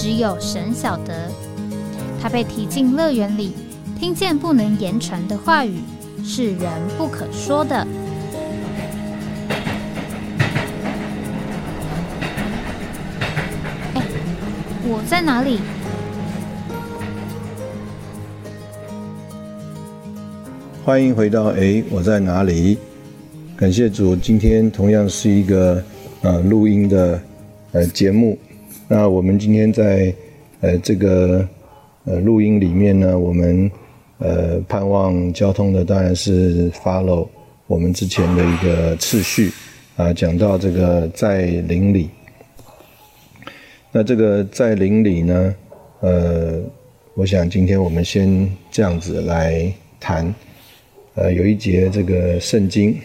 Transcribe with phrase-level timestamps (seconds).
[0.00, 1.28] 只有神晓得，
[2.22, 3.52] 他被提进乐园里，
[3.98, 5.80] 听见不能言传的话语，
[6.22, 7.84] 是人不可说的。
[13.94, 14.02] 哎，
[14.84, 15.58] 我在哪里？
[20.84, 22.78] 欢迎回到哎，我在哪里？
[23.56, 25.82] 感谢主，今天同样是一个
[26.22, 27.20] 呃录音的
[27.72, 28.38] 呃节目。
[28.90, 30.10] 那我们今天在
[30.62, 31.46] 呃这个
[32.06, 33.70] 呃录音里面呢，我们
[34.16, 37.28] 呃盼望交通的当然是 follow
[37.66, 39.52] 我们之前的一个次序
[39.96, 42.08] 啊，讲到这个在邻里。
[43.92, 45.54] 那这个在邻里呢，
[46.00, 46.58] 呃，
[47.12, 50.34] 我想今天我们先这样子来谈，
[51.14, 52.96] 呃，有一节这个圣经，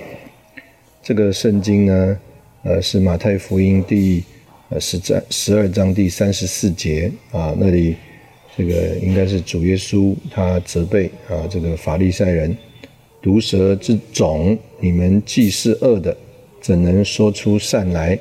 [1.01, 2.17] 这个圣经呢，
[2.63, 4.23] 呃，是马太福音第。
[4.79, 7.95] 十章十二章第三十四节啊，那里
[8.57, 12.55] 这个应该是主耶稣他责备啊，这个法利赛人
[13.21, 16.15] 毒蛇之种，你们既是恶的，
[16.59, 18.17] 怎能说出善来？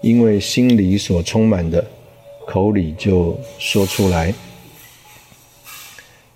[0.00, 1.84] 因为心里所充满的，
[2.46, 4.34] 口里就说出来。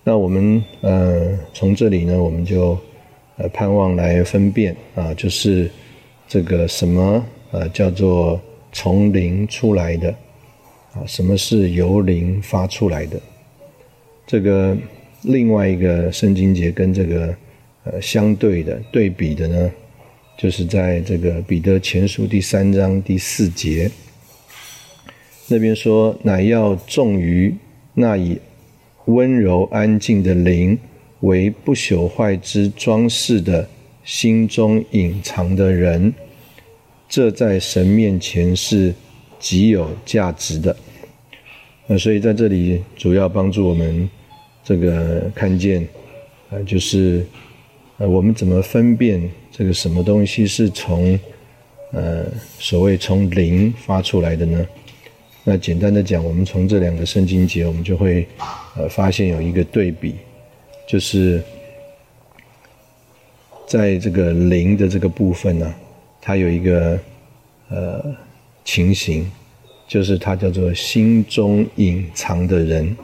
[0.04, 2.78] 那我们呃从这里呢，我们就
[3.36, 5.70] 呃盼望来分辨啊，就是
[6.26, 8.40] 这个什么呃叫做。
[8.72, 10.10] 从灵出来的
[10.94, 13.20] 啊，什么是由灵发出来的？
[14.26, 14.76] 这个
[15.22, 17.34] 另外一个圣经节跟这个
[17.84, 19.70] 呃相对的对比的呢，
[20.36, 23.90] 就是在这个彼得前书第三章第四节
[25.48, 27.54] 那边说：“乃要重于
[27.94, 28.38] 那以
[29.06, 30.78] 温柔安静的灵
[31.20, 33.66] 为不朽坏之装饰的
[34.04, 36.12] 心中隐藏的人。”
[37.08, 38.94] 这在神面前是
[39.38, 40.76] 极有价值的，
[41.86, 44.08] 那所以在这里主要帮助我们
[44.62, 45.88] 这个看见，
[46.50, 47.24] 呃，就是
[47.96, 51.18] 呃我们怎么分辨这个什么东西是从
[51.92, 52.26] 呃
[52.58, 54.66] 所谓从灵发出来的呢？
[55.44, 58.26] 那简单的讲，我们从这两个圣经节，我们就会
[58.76, 60.16] 呃发现有一个对比，
[60.86, 61.42] 就是
[63.66, 65.74] 在这个灵的这个部分呢。
[66.28, 67.00] 它有一个
[67.70, 68.14] 呃
[68.62, 69.26] 情形，
[69.86, 72.94] 就是它叫做心中隐藏的人。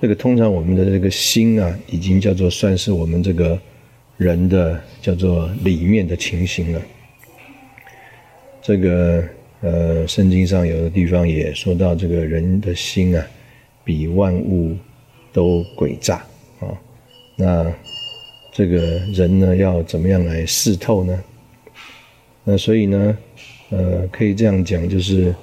[0.00, 3.58] 这个通常我们的这个心啊，已经叫做算是我们这个
[4.16, 6.80] 人的叫做里面的情形了。
[8.62, 9.24] 这个
[9.62, 13.26] 呃，圣经上有的地方也说到，这个人的心啊，
[13.82, 14.76] 比万物
[15.32, 16.24] 都诡诈
[16.60, 16.70] 啊。
[17.34, 17.74] 那
[18.52, 18.78] 这个
[19.12, 21.24] 人呢，要怎么样来试透呢？
[22.44, 23.16] 那所以呢，
[23.70, 25.34] 呃，可以这样讲，就是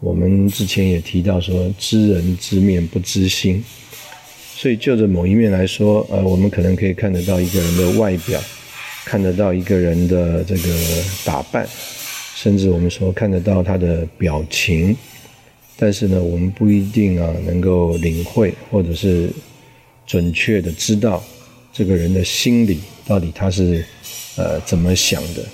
[0.00, 3.62] 我们之前也提到说，知人知面不知心，
[4.56, 8.40] 所以就着某一面来说，呃，我们可能可以看得到一个人的外表，
[9.04, 10.68] 看得到一个人的这个
[11.24, 11.64] 打扮，
[12.34, 14.96] 甚至我们说看得到他的表情，
[15.76, 19.30] 但是呢，我们不一定啊能够领会或者是
[20.04, 21.22] 准确的知道
[21.72, 23.84] 这个人的心理到底他是
[24.34, 25.44] 呃怎么想的。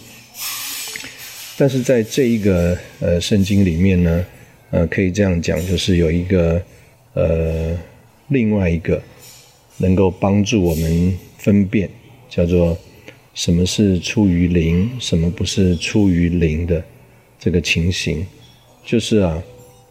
[1.57, 4.27] 但是在这一个呃圣经里面呢，
[4.71, 6.61] 呃，可以这样讲，就是有一个
[7.13, 7.79] 呃
[8.27, 9.01] 另外一个
[9.79, 11.89] 能够帮助我们分辨，
[12.29, 12.77] 叫做
[13.35, 16.83] 什么是出于灵，什么不是出于灵的
[17.39, 18.27] 这个情形，
[18.85, 19.41] 就是啊，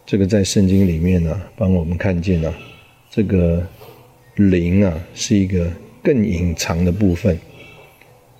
[0.04, 2.54] 这个在圣经里面呢，帮我们看见啊，
[3.10, 3.66] 这个
[4.36, 5.72] 灵啊是一个
[6.02, 7.38] 更隐藏的部分，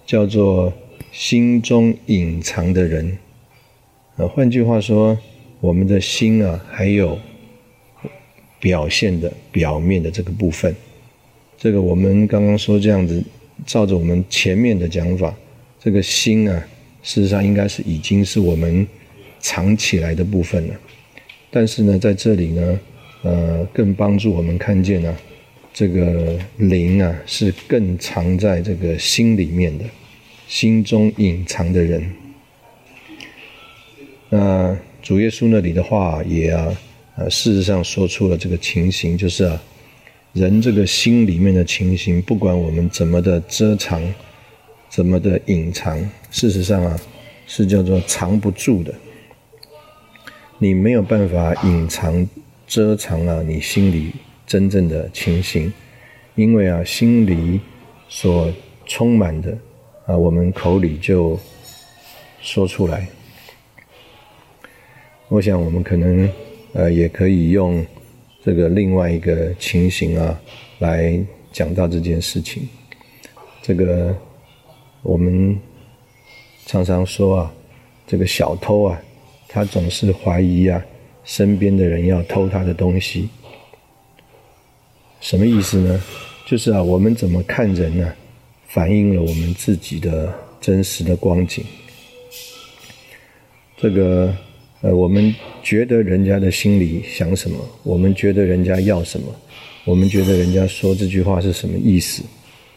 [0.05, 0.71] 叫做。
[1.13, 3.17] 心中隐藏的人，
[4.17, 5.19] 呃，换句话说，
[5.61, 7.19] 我们的心啊，还有
[8.61, 10.73] 表现的表面的这个部分。
[11.59, 13.21] 这个我们刚刚说这样子，
[13.67, 15.35] 照着我们前面的讲法，
[15.81, 16.65] 这个心啊，
[17.03, 18.87] 事实上应该是已经是我们
[19.41, 20.75] 藏起来的部分了。
[21.51, 22.81] 但是呢，在这里呢，
[23.23, 25.17] 呃，更帮助我们看见呢，
[25.73, 29.85] 这个灵啊，是更藏在这个心里面的。
[30.47, 32.09] 心中隐藏的人，
[34.37, 36.77] 那主耶稣那里的话也啊，
[37.31, 39.63] 事实上说出了这个情形，就是啊，
[40.33, 44.03] 人这个心里面的情形，不管我们怎么的遮藏，
[44.91, 45.97] 怎么的隐藏，
[46.33, 46.99] 事实上啊，
[47.47, 48.93] 是叫做藏不住的。
[50.59, 52.29] 你没有办法隐藏、
[52.67, 54.11] 遮藏啊，你心里
[54.49, 55.73] 真正的情形，
[56.35, 57.61] 因为啊，心里
[58.09, 58.53] 所
[58.85, 59.57] 充满的
[60.07, 61.39] 啊，我们口里就
[62.41, 63.07] 说出来。
[65.29, 66.29] 我想，我们可能。
[66.77, 67.87] 呃，也可以用
[68.45, 70.37] 这个另外一个情形啊，
[70.81, 72.69] 来讲到这件事情。
[73.63, 74.13] 这个
[75.03, 75.57] 我们
[76.67, 77.55] 常常说啊，
[78.09, 79.01] 这个小偷啊，
[79.47, 80.85] 他总是怀疑啊，
[81.23, 83.29] 身边的人要偷他的东西。
[85.21, 86.03] 什么意思呢？
[86.45, 88.13] 就是啊，我们怎么看人呢？
[88.67, 91.65] 反映了我们自己的真实的光景。
[93.77, 94.35] 这个。
[94.85, 99.35] 呃，我们觉得人家的心里想什么，我们觉得人家要什么，
[99.87, 102.23] 我们觉得人家说这句话是什么意思，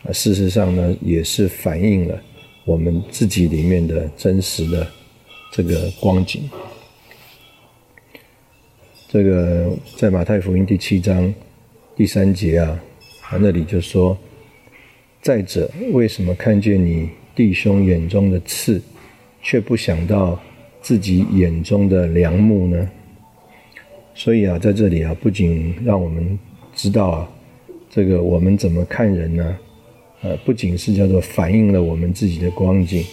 [0.03, 2.17] 啊，事实上呢，也是反映了
[2.63, 4.87] 我们自己里面的真实的
[5.51, 6.49] 这个光景。
[9.09, 11.33] 这个在马太福音第七章
[11.93, 12.79] 第三节啊，
[13.37, 14.17] 那里就说：
[15.21, 18.81] 再者，为什么看见你弟兄眼中的刺，
[19.43, 20.41] 却不想到？
[20.81, 22.89] 自己眼中的良木呢？
[24.15, 26.39] 所以啊，在这里啊，不仅让我们
[26.73, 27.29] 知道啊，
[27.89, 29.57] 这个我们怎么看人呢？
[30.23, 33.05] 呃，不仅是叫做反映了我们自己的光景，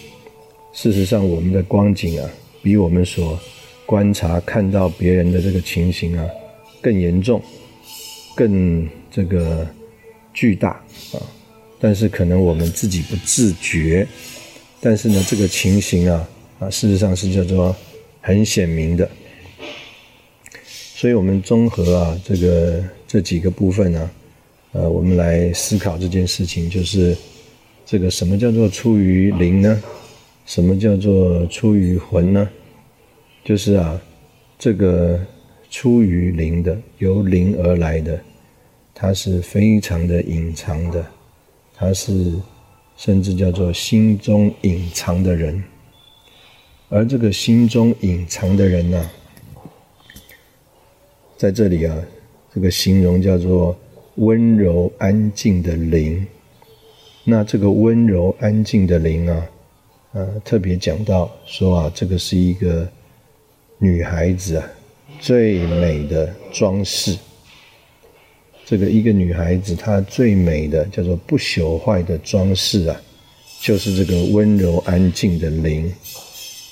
[0.73, 2.27] 事实上，我们的光景啊，
[2.63, 3.39] 比我们所
[3.85, 6.25] 观察看到别人的这个情形啊，
[6.81, 7.39] 更严重，
[8.35, 9.67] 更这个
[10.33, 10.69] 巨大
[11.13, 11.21] 啊。
[11.79, 14.07] 但是可能我们自己不自觉，
[14.81, 16.27] 但是呢，这个情形啊。
[16.59, 17.75] 啊，事实上是叫做
[18.21, 19.09] 很显明的，
[20.63, 24.09] 所以我们综合啊这个这几个部分呢，
[24.71, 27.15] 呃，我们来思考这件事情，就是
[27.85, 29.83] 这个什么叫做出于灵呢？
[30.45, 32.49] 什么叫做出于魂呢？
[33.43, 34.01] 就是啊，
[34.57, 35.19] 这个
[35.69, 38.17] 出于灵的，由灵而来的，
[38.93, 41.05] 它是非常的隐藏的，
[41.75, 42.31] 它是
[42.95, 45.61] 甚至叫做心中隐藏的人。
[46.87, 49.09] 而这个心中隐藏的人呢，
[51.35, 51.97] 在这里啊，
[52.53, 53.77] 这个形容叫做
[54.15, 56.25] 温柔安静的灵。
[57.23, 59.49] 那这个温柔安静的灵啊，
[60.13, 62.87] 呃，特别讲到说啊，这个是一个
[63.79, 64.69] 女孩子啊
[65.19, 67.17] 最美的装饰。
[68.63, 73.01] 这个一个女孩子她最美的叫做不朽坏的装饰啊，
[73.59, 75.91] 就是这个温柔安静的灵。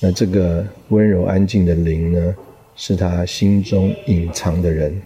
[0.06, 2.36] 那这个温柔安静的灵呢，
[2.76, 5.02] 是他心中隐藏的人。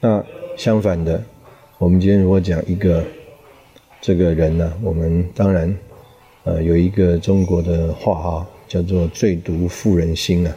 [0.00, 0.20] 那
[0.56, 1.22] 相反的，
[1.78, 3.04] 我们今天如果讲一个
[4.00, 5.72] 这个人呢，我们当然
[6.42, 10.56] 呃有一个中国的话哈，叫做“最毒妇人心”啊。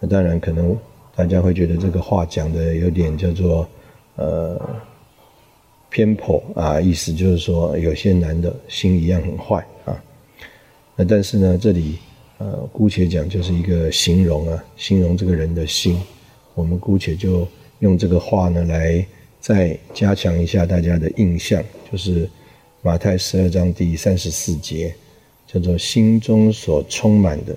[0.00, 0.74] 那当然可能
[1.14, 3.68] 大家会觉得这个话讲的有点叫做
[4.16, 4.58] 呃
[5.90, 10.02] 偏颇啊，意思就是说有些男的心一样很坏啊。
[10.94, 11.96] 那但是呢，这里
[12.38, 15.98] 呃，姑且讲就是一个形容啊，形容这个人的心。
[16.54, 19.06] 我们姑且就用这个话呢，来
[19.40, 22.28] 再加强一下大家的印象，就是
[22.82, 24.94] 马太十二章第三十四节，
[25.46, 27.56] 叫做“心中所充满的，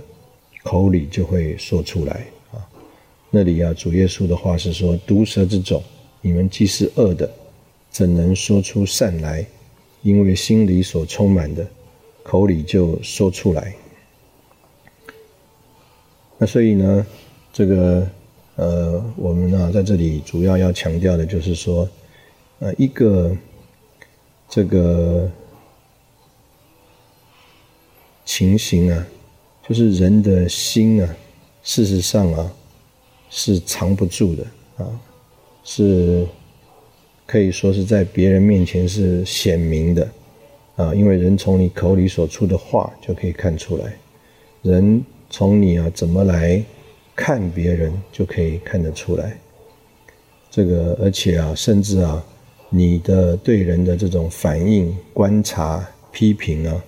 [0.64, 2.64] 口里就会说出来”啊。
[3.30, 5.84] 那里啊，主耶稣的话是说：“毒蛇之种，
[6.22, 7.30] 你们既是恶的，
[7.90, 9.46] 怎能说出善来？
[10.04, 11.68] 因为心里所充满的。”
[12.28, 13.76] 口里就说出来，
[16.40, 17.06] 那所以呢，
[17.54, 18.10] 这个
[18.56, 21.88] 呃，我们呢在这里主要要强调的就是说，
[22.58, 23.38] 呃，一个
[24.50, 25.30] 这个
[28.26, 29.08] 情形啊，
[29.70, 31.16] 就是人的心啊，
[31.62, 32.52] 事实上啊
[33.30, 34.44] 是藏不住的
[34.78, 35.00] 啊，
[35.64, 36.26] 是
[37.28, 40.10] 可以说是在别人面前是显明的。
[40.76, 43.96] 啊，因为人从你口里所出的话就可以看出来，
[44.62, 46.62] 人从你啊怎么来
[47.16, 49.40] 看别人就可以看得出来。
[50.52, 52.22] 这个而且啊，甚至啊，
[52.70, 56.84] 你的对人的这种反应、观察、批评啊，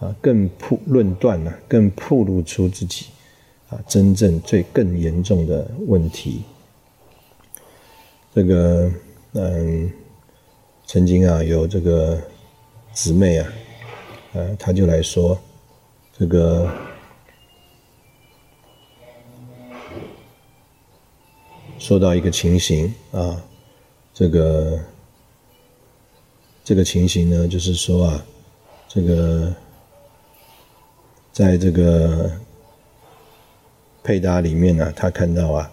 [0.00, 3.06] 啊，更铺论断呢，更暴露出自己
[3.68, 6.42] 啊真正最更严重的问题。
[8.34, 8.90] 这个
[9.34, 9.88] 嗯，
[10.84, 12.20] 曾经啊有这个。
[12.92, 13.52] 姊妹啊，
[14.34, 15.38] 呃，他就来说，
[16.18, 16.70] 这个
[21.78, 23.40] 说到一个情形啊，
[24.12, 24.78] 这个
[26.64, 28.26] 这个情形呢，就是说啊，
[28.88, 29.54] 这个
[31.32, 32.30] 在这个
[34.02, 35.72] 配搭里面呢，他看到啊，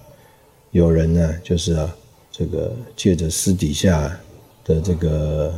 [0.71, 1.93] 有人呢，就是啊，
[2.31, 4.17] 这个借着私底下
[4.63, 5.53] 的这个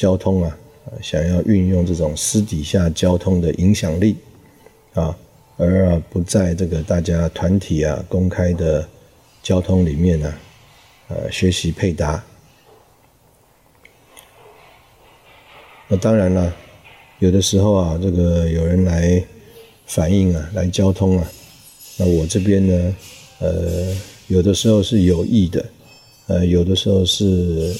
[0.00, 0.58] 交通啊，
[1.02, 4.16] 想要运用这种私底下交通的影响力
[4.94, 5.14] 啊。
[5.58, 8.88] 而不在这个大家团体啊公开的
[9.42, 10.34] 交通里面呢，
[11.08, 12.24] 呃，学习配搭。
[15.86, 16.50] 那当然了，
[17.18, 19.22] 有的时候啊，这个有人来
[19.84, 21.30] 反映啊，来交通啊，
[21.98, 22.96] 那我这边呢，
[23.40, 23.94] 呃，
[24.28, 25.66] 有的时候是有意的，
[26.28, 27.22] 呃，有的时候是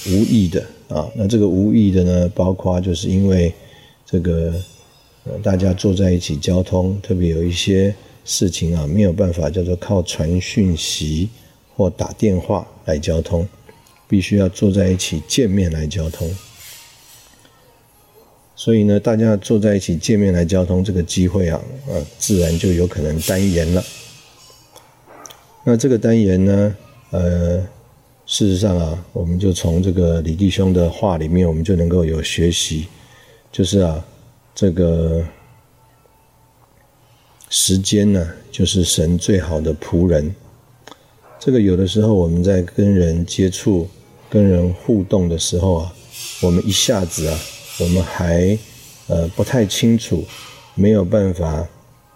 [0.08, 1.10] 无意的啊。
[1.14, 3.52] 那这个无意的呢，包括就是因为
[4.04, 4.52] 这个。
[5.42, 7.94] 大家坐在一起交通，特别有一些
[8.24, 11.28] 事情啊，没有办法叫做靠传讯息
[11.76, 13.46] 或打电话来交通，
[14.08, 16.28] 必须要坐在一起见面来交通。
[18.56, 23.84] 所以呢，大家坐在一起见面来交通，这个机会啊，呃，自然就有可能单言了。
[25.64, 26.76] 那这个单言呢，
[27.10, 27.64] 呃，
[28.30, 32.86] 事实上啊，我们就从这个李弟兄的话里面，我们就能够有学习，
[33.50, 34.04] 就是啊。
[34.54, 35.24] 这个
[37.48, 40.32] 时间呢，就是神最好的仆人。
[41.38, 43.88] 这个有的时候我们在跟人接触、
[44.28, 45.92] 跟人互动的时候啊，
[46.42, 47.38] 我们一下子啊，
[47.80, 48.56] 我们还
[49.08, 50.24] 呃不太清楚，
[50.74, 51.66] 没有办法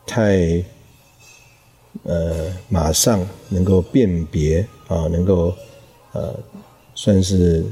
[0.07, 0.63] 太
[2.03, 5.55] 呃马上能够辨别啊，能够
[6.15, 6.35] 呃
[6.95, 7.63] 算是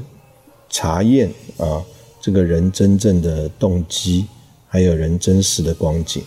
[0.69, 1.83] 查验啊
[2.21, 4.25] 这个人真正的动机。
[4.73, 6.23] 还有人真实的光景，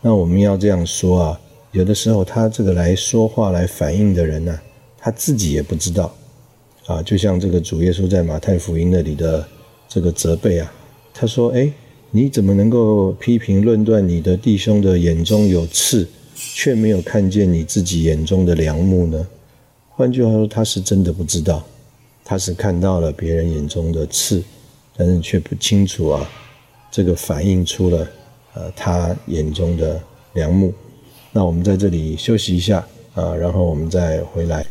[0.00, 1.40] 那我们要这样说啊，
[1.72, 4.58] 有的时候他这个来说话来反映的人呢，
[4.96, 6.10] 他自己也不知道，
[6.86, 9.46] 啊，就像这个主耶稣在马太福音那里的
[9.86, 10.72] 这个责备啊，
[11.12, 11.70] 他说：“哎，
[12.10, 19.28] 你怎么能够批评论断你的弟兄的眼中有刺，却没有看见你自己眼中的良木呢？”
[19.98, 21.60] 换句话说，他是真的不知道，
[22.24, 24.40] 他是看到了别人眼中的刺，
[24.96, 26.24] 但是却不清楚啊。
[26.88, 28.08] 这个反映出了，
[28.54, 30.00] 呃，他眼中的
[30.34, 30.72] 良木。
[31.32, 32.78] 那我们在这里休息一下
[33.12, 34.64] 啊，然后我们再回来。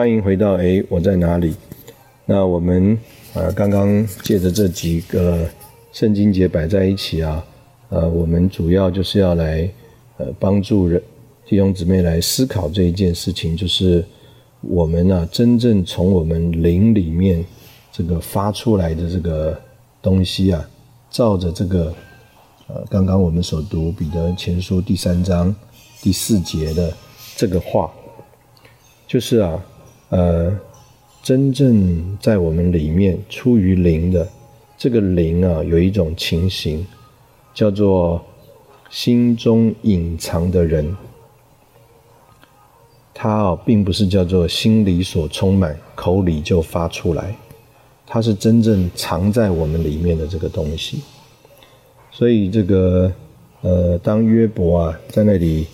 [0.00, 1.54] 欢迎回到哎，我在哪里？
[2.24, 2.98] 那我们
[3.34, 5.46] 呃，刚刚借着这几个。
[5.92, 7.44] 圣经节摆在一起啊，
[7.90, 9.70] 呃，我们主要就是要来，
[10.16, 11.02] 呃，帮助人
[11.46, 14.02] 弟兄姊妹来思考这一件事情，就是
[14.62, 17.44] 我们呢，真正从我们灵里面
[17.92, 19.60] 这个发出来的这个
[20.00, 20.66] 东西啊，
[21.10, 21.94] 照着这个，
[22.68, 25.54] 呃，刚刚我们所读彼得前书第三章
[26.00, 26.90] 第四节的
[27.36, 27.92] 这个话，
[29.06, 29.62] 就是啊，
[30.10, 30.56] 呃，
[31.22, 34.28] 真正在我们里面出于灵的。
[34.76, 36.86] 这个灵啊，有一种情形，
[37.52, 38.24] 叫做
[38.88, 40.96] 心中隐藏的人。
[43.12, 47.36] 他啊，并不是叫做心里所充满，口里就发出来。
[48.06, 51.02] 他是真正藏在我们里面的这个东西。
[52.10, 53.12] 所以这个
[53.60, 55.66] 呃，当约伯啊在那里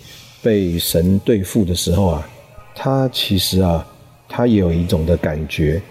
[0.43, 2.29] 被神对付的时候啊，
[2.75, 3.87] 他其实啊，
[4.27, 5.81] 他也有一种的感觉，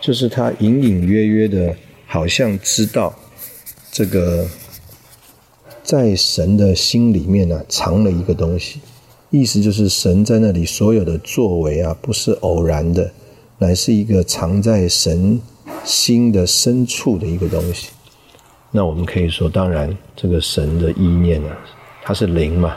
[0.00, 1.74] 就是他隐隐约约的。
[2.06, 3.12] 好像知道
[3.90, 4.46] 这个
[5.82, 8.78] 在神的心里面呢藏了一个东西，
[9.30, 13.10] 意思就是神在那里所有的作为啊不是偶然的，
[13.58, 15.40] 乃是一个藏在神
[15.82, 17.88] 心的深处的一个东西。
[18.70, 21.48] 那我们可以说，当然这个神的意念呢，
[22.04, 22.76] 它是灵嘛，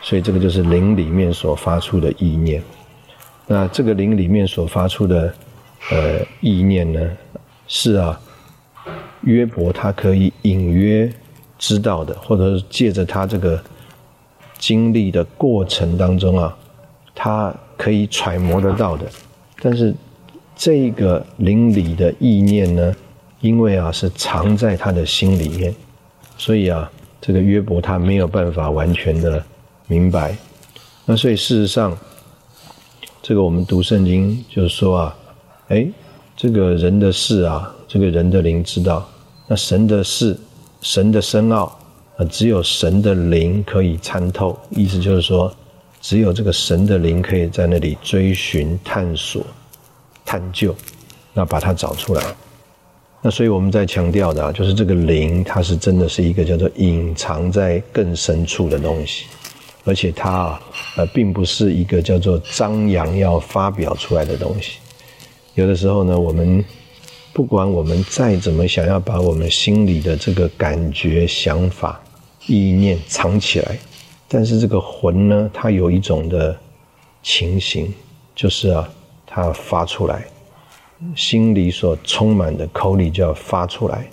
[0.00, 2.62] 所以这个就是灵里面所发出的意念。
[3.48, 5.34] 那这个灵里面所发出的
[5.90, 7.10] 呃意念呢，
[7.66, 8.20] 是啊。
[9.22, 11.12] 约伯他可以隐约
[11.58, 13.60] 知道的，或者是借着他这个
[14.58, 16.56] 经历的过程当中啊，
[17.16, 19.04] 他可以揣摩得到的。
[19.60, 19.92] 但是
[20.54, 22.94] 这个灵里的意念呢，
[23.40, 25.74] 因为啊是藏在他的心里面，
[26.38, 26.88] 所以啊
[27.20, 29.44] 这个约伯他没有办法完全的
[29.88, 30.34] 明白。
[31.04, 31.94] 那所以事实上，
[33.28, 35.16] 这个我们读圣经就是说啊，
[35.68, 35.86] 哎，
[36.34, 37.70] 这个人的事啊。
[37.86, 39.06] 这个人的灵知道，
[39.46, 40.34] 那神的事、
[40.80, 41.64] 神的深奥，
[42.16, 44.58] 啊，只有神的灵可以参透。
[44.70, 45.54] 意思就是说，
[46.00, 49.44] 只有这个神的灵可以在那里追寻、探索，
[50.24, 50.74] 探究，
[51.34, 52.22] 那把它找出来。
[53.20, 59.26] 那所以我们在强调的啊，就是这个灵，它是真的是一个叫做隐藏在更深处的东西，
[59.88, 60.60] 而且它啊，
[60.98, 64.78] 呃，并不是一个叫做张扬要发表出来的东西。
[65.54, 66.62] 有的时候呢，我们
[67.32, 71.98] 不管我们再怎么想要把我们心里的这个感觉、想法、
[72.46, 73.78] 意念藏起来，
[74.28, 76.54] 但是这个魂呢，它有一种的
[77.22, 77.90] 情形，
[78.34, 78.86] 就是啊，
[79.26, 80.22] 它发出来。
[81.16, 84.06] 心里所充满的，口里就要发出来。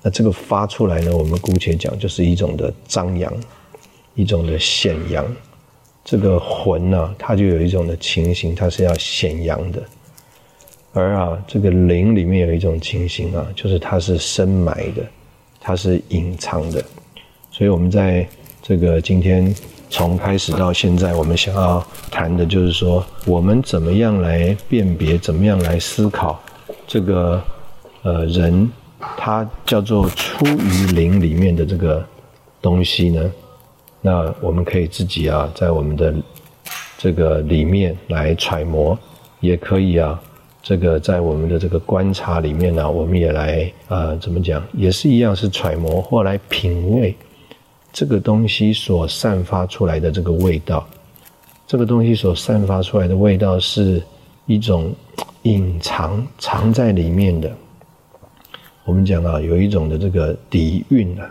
[0.00, 3.32] 那这个发出来呢，我们姑且讲，就是一种的张扬，
[4.14, 5.24] 一种的显扬。
[6.04, 9.82] 这个魂呢，它就有一种的情形，它是要显扬的。
[10.92, 15.02] 而啊，这个灵里面有一种情形啊，就是它是深埋的，
[15.60, 16.84] 它是隐藏的。
[17.50, 18.28] 所以我们在
[18.62, 19.54] 这个今天。
[19.92, 26.40] 从开始到现在，我们想要谈的就是说，我们怎么样来辨别，怎么样来思考
[26.86, 27.42] 这个
[28.04, 28.70] 呃人，
[29.16, 32.06] 他叫做出于灵里面的这个
[32.62, 33.32] 东西呢？
[34.00, 36.14] 那我们可以自己啊，在我们的
[36.96, 38.98] 这个里面来揣摩，
[39.40, 40.20] 也可以啊，
[40.62, 47.14] 这个在我们的这个观察里面呢，我们也来啊，怎么讲，也是一样是揣摩或来品味。
[47.92, 50.86] 这个东西所散发出来的这个味道，
[51.66, 54.00] 这个东西所散发出来的味道是
[54.46, 54.94] 一种
[55.42, 57.50] 隐藏藏在里面的。
[58.84, 61.30] 我们讲啊，有一种的这个底蕴啊，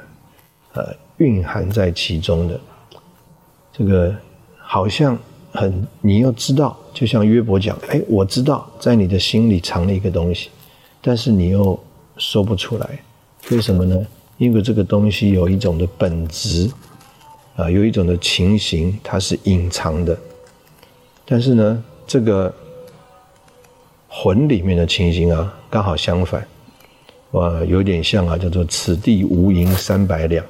[0.74, 2.60] 呃，蕴含在其中的。
[3.72, 4.14] 这个
[4.58, 5.18] 好像
[5.54, 10.50] 很，你要知道，就像约伯讲，哎，我知道在你的心里藏了一个东西，
[11.02, 11.80] 但是你又
[12.18, 13.00] 说不出来，
[13.52, 14.06] 为什么呢？
[14.38, 16.70] 因为这个东西有一种的本质，
[17.56, 20.18] 啊，有一种的情形，它是隐藏的。
[21.26, 22.54] 但是呢，这个
[24.08, 26.46] 魂里面的情形啊，刚好相反，
[27.32, 30.46] 哇，有点像啊，叫做“此地无银三百两”。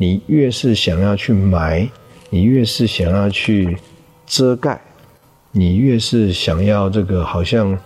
[0.00, 1.90] 你越是想要去埋，
[2.30, 3.76] 你越是想要去
[4.24, 4.80] 遮盖，
[5.50, 7.76] 你越是想要这个好像，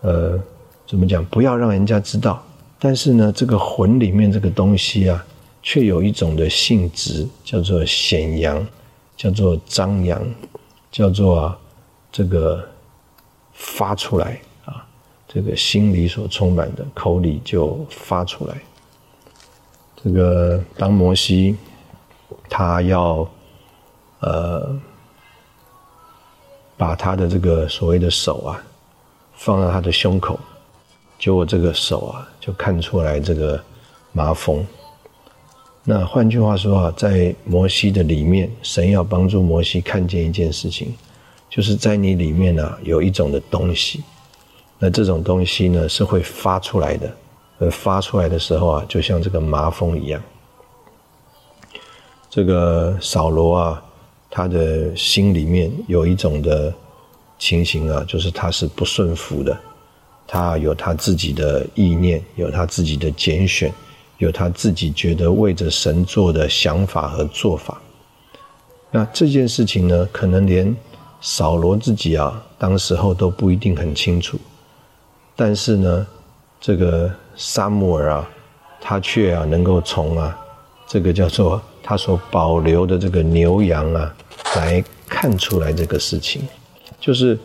[0.00, 0.40] 呃，
[0.86, 1.24] 怎么讲？
[1.24, 2.40] 不要让人家知道。
[2.78, 5.26] 但是呢，这个魂里面这个东西啊，
[5.60, 8.64] 却有一种的性质，叫做显扬，
[9.16, 10.22] 叫做张扬，
[10.92, 11.58] 叫做啊，
[12.12, 12.64] 这个
[13.54, 14.86] 发出来啊，
[15.26, 18.54] 这个心里所充满的，口里就发出来。
[20.06, 21.56] 这个当摩西
[22.48, 23.28] 他要
[24.20, 24.80] 呃
[26.76, 28.62] 把他的这个所谓的手啊
[29.34, 30.38] 放到他的胸口。
[31.18, 33.60] 就我这个手啊，就看出来这个
[34.12, 34.64] 麻风。
[35.82, 40.94] 那换句话说啊，在摩西的里面，神要帮助摩西看见一件事情，
[41.50, 44.04] 就是在你里面呢有一种的东西。
[44.78, 47.10] 那这种东西呢是会发出来的，
[47.58, 50.22] 呃发出来的时候啊，就像这个麻风一样。
[52.28, 53.82] 这个扫罗啊，
[54.30, 56.72] 他的心里面有一种的
[57.38, 59.58] 情形啊，就是他是不顺服的。
[60.28, 63.72] 他有他自己的意念，有他自己的拣选，
[64.18, 67.80] 有他自己觉得为着神做的想法和做法。
[68.90, 70.74] 那这件事情呢，可能连
[71.20, 74.36] 扫罗自己啊，当时候都不一定很清楚。
[75.36, 76.06] 但是呢，
[76.60, 78.28] 这个沙姆尔啊，
[78.80, 80.36] 他却啊能够从啊
[80.86, 84.14] 这个叫做他所保留的这个牛羊啊，
[84.56, 86.42] 来看出来这个事情，
[86.98, 87.38] 就是。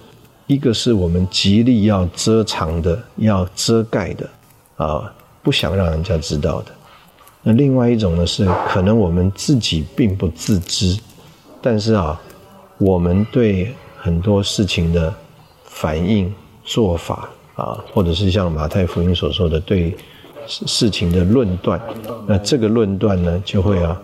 [0.48, 4.30] 一个是我们极力要遮藏的、要遮盖的，
[4.76, 6.72] 啊，不想让人家知道的。
[7.42, 11.00] 那另外一种呢，是可能我们自己并不自知，
[11.62, 12.20] 但是啊，
[12.80, 15.14] 我们对很多事情的
[15.64, 16.34] 反应、
[16.66, 17.30] 做法
[17.62, 19.96] 啊，或者是像马太福音所说的对
[20.48, 21.80] 事情的论断，
[22.26, 24.02] 那这个论断呢，就会啊，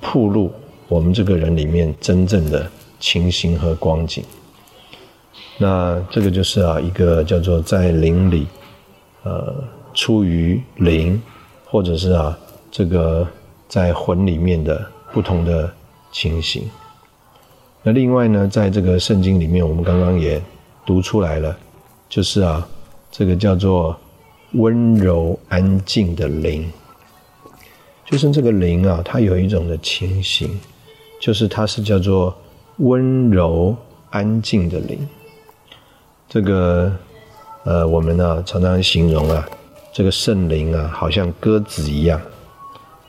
[0.00, 0.50] 暴露
[0.88, 2.66] 我们这个人里面真正的
[2.98, 4.24] 情形和光景。
[5.58, 8.46] 那这个就是啊，一个叫做在灵里，
[9.24, 9.54] 呃，
[9.92, 11.20] 出于灵，
[11.66, 12.38] 或者是啊，
[12.70, 13.26] 这个
[13.68, 15.70] 在魂里面的不同的
[16.10, 16.68] 情形。
[17.82, 20.40] 那另外呢，在这个圣经里面，我们刚刚也
[20.86, 21.56] 读出来了，
[22.08, 22.66] 就是啊，
[23.18, 23.98] 这个叫做
[24.52, 26.70] 温柔安静的灵，
[28.04, 30.60] 就是这个灵啊，它有一种的情形，
[31.18, 32.36] 就是它是叫做
[32.76, 33.74] 温柔
[34.10, 34.98] 安静的灵。
[36.28, 36.94] 这个，
[37.64, 39.48] 呃，我们呢常常形容啊，
[39.94, 42.20] 这个圣灵啊，好像鸽子一样。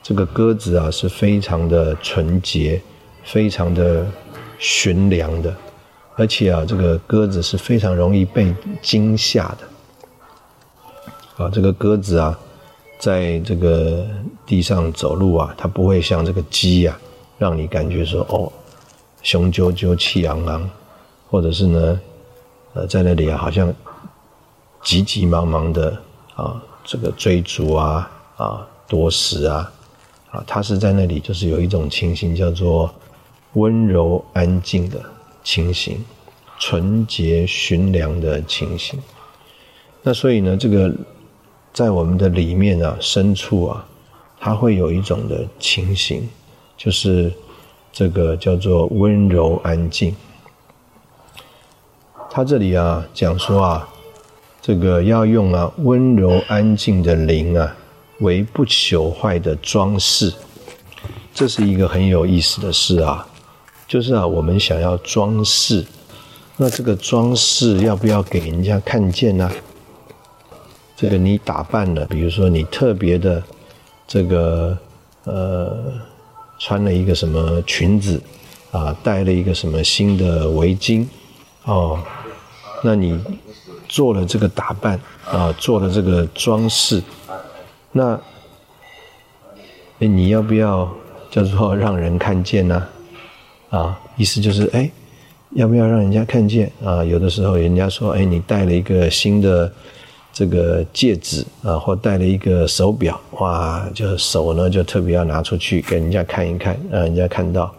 [0.02, 2.80] 这个鸽子啊，是非常的纯洁，
[3.24, 4.06] 非常的
[4.58, 5.54] 驯良的，
[6.16, 9.67] 而且啊，这个鸽子是非常容易被惊吓的。
[11.38, 12.38] 啊，这个鸽子啊，
[12.98, 14.06] 在这个
[14.44, 16.98] 地上走路啊，它不会像这个鸡呀，
[17.38, 18.52] 让你感觉说哦，
[19.22, 20.68] 雄赳赳、气昂昂，
[21.30, 22.00] 或者是呢，
[22.74, 23.72] 呃，在那里啊，好像
[24.82, 25.96] 急急忙忙的
[26.34, 29.72] 啊，这个追逐啊啊夺食啊
[30.30, 32.92] 啊，它是在那里就是有一种情形叫做
[33.54, 35.00] 温柔安静的。
[35.44, 36.04] 情形，
[36.58, 39.00] 纯洁寻良的情形。
[40.02, 40.92] 那所以呢，这个
[41.78, 43.86] 在我们的里面啊，深处啊，
[44.40, 46.28] 它会有一种的情形，
[46.76, 47.32] 就是
[47.92, 50.12] 这个叫做温柔安静。
[52.32, 53.88] 他这里啊讲说啊，
[54.60, 57.76] 这个要用啊温柔安静的灵啊，
[58.18, 60.34] 为不朽坏的装饰，
[61.32, 63.24] 这是一个很有意思的事啊。
[63.86, 65.86] 就是啊，我们想要装饰，
[66.56, 69.48] 那这个装饰要不要给人家看见呢？
[71.00, 73.40] 这个你打扮了，比如说你特别的
[74.04, 74.76] 这个
[75.22, 75.76] 呃，
[76.58, 78.20] 穿了一个什么裙子
[78.72, 81.06] 啊，戴了一个什么新的围巾
[81.66, 82.02] 哦，
[82.82, 83.16] 那你
[83.88, 84.98] 做了这个打扮
[85.30, 87.00] 啊，做了这个装饰，
[87.92, 88.18] 那
[89.98, 90.92] 你要不要
[91.30, 92.88] 叫做让人看见呢？
[93.70, 94.90] 啊，意思就是，哎，
[95.50, 97.04] 要不要让人家看见啊？
[97.04, 99.72] 有的时候人家说，哎，你戴了一个新的
[100.38, 107.74] 这个戒指啊，或戴了一个手表，哇，就手呢就特别要拿出去给人家看一看，让人家看到，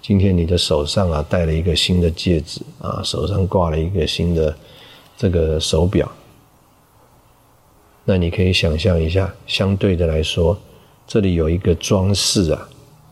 [0.00, 4.56] 今天你的手上啊戴了一个新的戒指啊，手上挂了一个新的
[5.16, 6.08] 这个手表，
[8.04, 10.56] 那你可以想象一下，相对的来说，
[11.08, 12.68] 这里有一个装饰啊，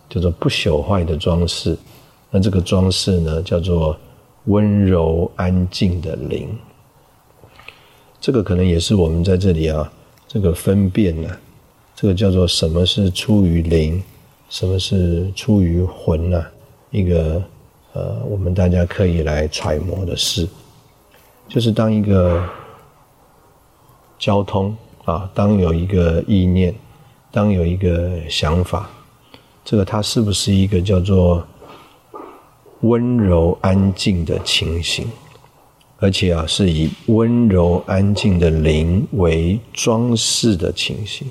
[0.09, 1.77] 叫做不朽坏的装饰。
[2.31, 3.99] 那这个装饰呢，叫做
[4.45, 6.49] 温柔安静的灵。
[8.25, 9.93] 这个可能也是我们在这里啊，
[10.27, 11.29] 这个分辨呢，
[11.95, 14.03] 这个叫做什么是出于灵，
[14.49, 16.43] 什么是出于魂呢？
[16.91, 17.43] 一个
[17.93, 20.49] 呃，我们大家可以来揣摩的事，
[21.49, 22.43] 就是当一个
[24.19, 26.75] 交通啊，当有一个意念，
[27.31, 28.89] 当有一个想法，
[29.63, 31.47] 这个它是不是一个叫做？
[32.81, 35.07] 温柔安静的情形，
[36.05, 41.27] 而且啊，是以温柔安静的灵为装饰的情形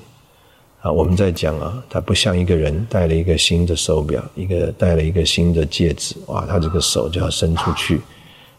[0.80, 0.90] 啊。
[0.90, 8.00] 我们在讲啊，他不像一个人戴了一个新的手表，一个戴了一个新的戒指，哇，他这个手就要伸出去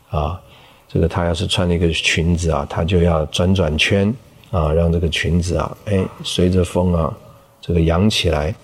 [0.10, 0.40] 啊。
[0.88, 4.16] 这个他要是穿了一个裙子啊，他就要转转圈
[4.52, 7.14] 啊，让这个裙子啊，哎，随着风啊，
[7.60, 8.56] 这个扬起来，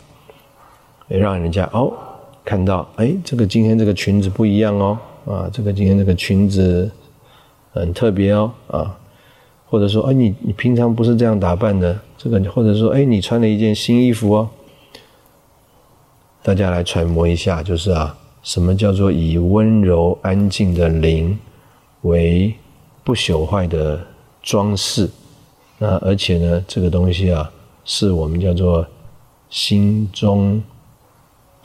[1.09, 1.91] 让人家哦。
[2.45, 6.89] 看到，哎，这个今天这个裙子不一样哦，啊，这个今天这个裙子
[7.71, 8.97] 很特别哦，啊，
[9.67, 14.49] 或者说，哎，你你平常不是这样打扮的，这个，或者说，哎，你穿了一件新衣服哦，
[16.43, 21.37] 大家来揣摩一下，就是啊，什么叫做以温柔安静的灵
[22.01, 22.53] 为
[23.03, 23.99] 不朽坏的
[24.41, 25.09] 装饰？
[25.77, 27.51] 那而且呢，这个东西啊，
[27.85, 28.85] 是我们叫做
[29.49, 30.61] 心中。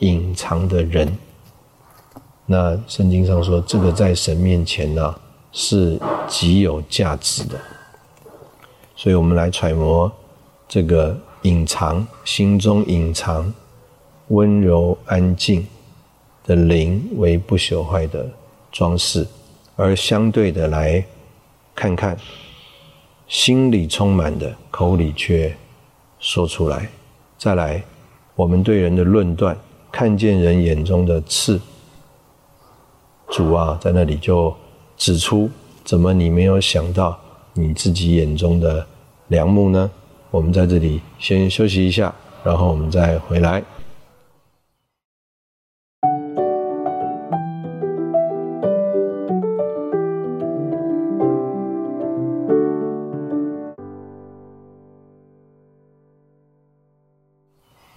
[0.01, 1.11] 隐藏的人，
[2.45, 5.15] 那圣经上说，这个在神面前呢
[5.51, 7.59] 是极有价值的。
[8.95, 10.11] 所以我们来揣摩
[10.67, 13.53] 这个隐藏心中隐藏
[14.29, 15.65] 温柔安静
[16.45, 18.27] 的灵为不朽坏的
[18.71, 19.25] 装饰，
[19.75, 21.05] 而相对的来
[21.75, 22.17] 看看
[23.27, 25.55] 心里充满的，口里却
[26.19, 26.89] 说出来。
[27.37, 27.83] 再来，
[28.35, 29.57] 我们对人的论断。
[29.89, 31.59] 看见人眼中的刺，
[33.29, 34.55] 主啊，在那里就
[34.97, 35.49] 指出：
[35.83, 37.17] 怎么你没有想到
[37.53, 38.85] 你自己眼中的
[39.27, 39.89] 良木呢？
[40.31, 43.63] 我们在这里先休息一下，然后我们再回来。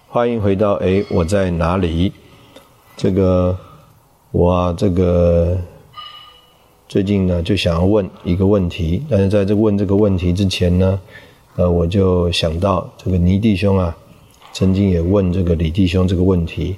[0.07, 2.13] 欢迎回到哎，我在哪里？
[2.95, 3.57] 这个
[4.31, 5.57] 我，这个
[6.91, 10.99] 最近呢就想要问一个问题，但是在这问这个问题之前呢，
[11.55, 13.95] 呃，我就想到这个倪弟兄啊，
[14.51, 16.75] 曾经也问这个李弟兄这个问题。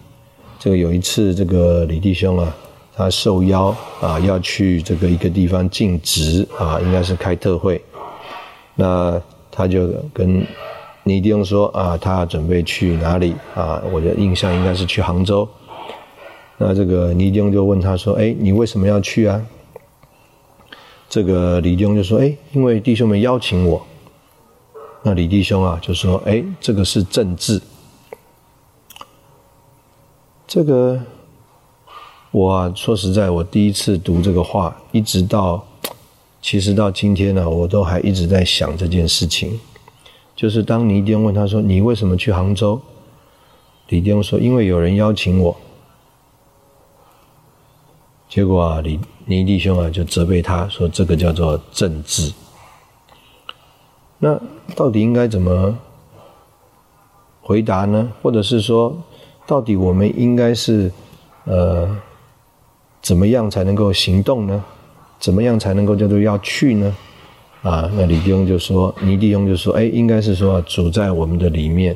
[0.59, 2.55] 这个有一次，这个李弟兄啊，
[2.95, 7.81] 他受邀啊要去这个一个地方尽职啊，应该是开特会，
[8.75, 10.45] 那他就跟。
[11.05, 13.81] 倪弟兄说啊，他准备去哪里啊？
[13.91, 15.49] 我的印象应该是去杭州。
[16.59, 19.41] 那这个倪弟兄就问他说：“哎，你为什么要去啊？”
[21.09, 23.85] 这个李弟兄就说：“哎，因为弟兄们邀请我。”
[25.03, 27.61] 那李弟兄啊就说：“哎，这个是政治。”
[30.47, 30.99] 这个
[32.31, 35.63] 我啊说实在，我第一次读这个话，一直到
[36.41, 39.59] 其实到今天呢，我都还一直在想这件事情。
[40.35, 42.81] 就是当尼弟兄问他说：“你为什么去杭州？”
[43.89, 45.55] 李弟兄说：“因为有人邀请我。”
[48.33, 52.33] 结果啊，李尼弟兄啊就责备他说：“这个叫做政治。”
[54.17, 54.41] 那
[54.75, 55.77] 到底应该怎么
[57.43, 58.11] 回答呢？
[58.23, 58.97] 或者是说，
[59.45, 60.91] 到底我们应该是
[61.43, 61.87] 呃
[63.03, 64.63] 怎么样才能够行动呢？
[65.19, 66.95] 怎么样才能够叫做要去呢？
[67.61, 71.95] 啊，那李弟兄就说，尼弟兄就说：“哎，应该是说主在我们的里面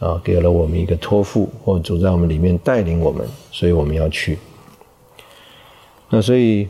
[0.00, 4.36] 啊，给了我们一个托付，或主在我们里面带领我们，所以我们要去。”
[6.08, 6.68] 那所以，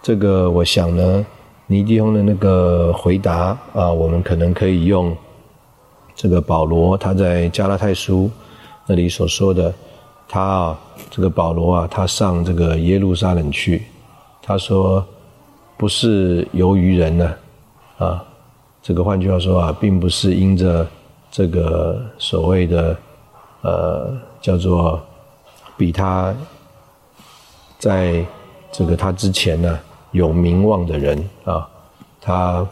[0.00, 1.26] 这个我想呢，
[1.66, 5.14] 尼弟兄的那个回答啊，我们可能可以用
[6.14, 8.30] 这个保罗他在加拉太书
[8.86, 9.74] 那里所说的，
[10.28, 10.78] 他啊，
[11.10, 13.82] 这个保罗啊，他上这个耶路撒冷去，
[14.40, 15.04] 他说
[15.76, 17.34] 不是由于人呢，
[17.98, 18.24] 啊，
[18.80, 20.86] 这个换句话说啊，并不是因着
[21.32, 22.96] 这个所谓的
[23.62, 25.02] 呃叫做
[25.76, 26.32] 比他
[27.76, 28.24] 在。
[28.70, 29.78] 这个他之前呢
[30.12, 31.68] 有名望的人啊，
[32.20, 32.66] 他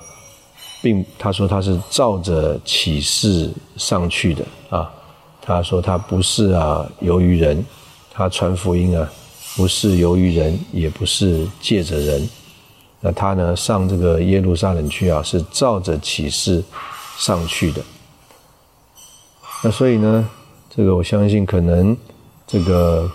[0.83, 4.93] 并他说他是照着启示上去的啊，
[5.43, 7.65] 他说他不是啊由于人，
[8.13, 9.11] 他传福音啊
[9.57, 12.29] 不是由于人，也不是借着人，
[13.01, 16.63] 那他呢上这个耶路撒冷去啊是照着启示
[17.19, 17.83] 上去的，
[19.65, 20.29] 那所以呢
[20.75, 21.97] 这个我相信可能
[22.47, 23.11] 这个。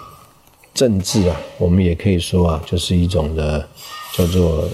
[0.73, 3.67] 政治啊，我们也可以说啊，就是一种的
[4.13, 4.67] 叫做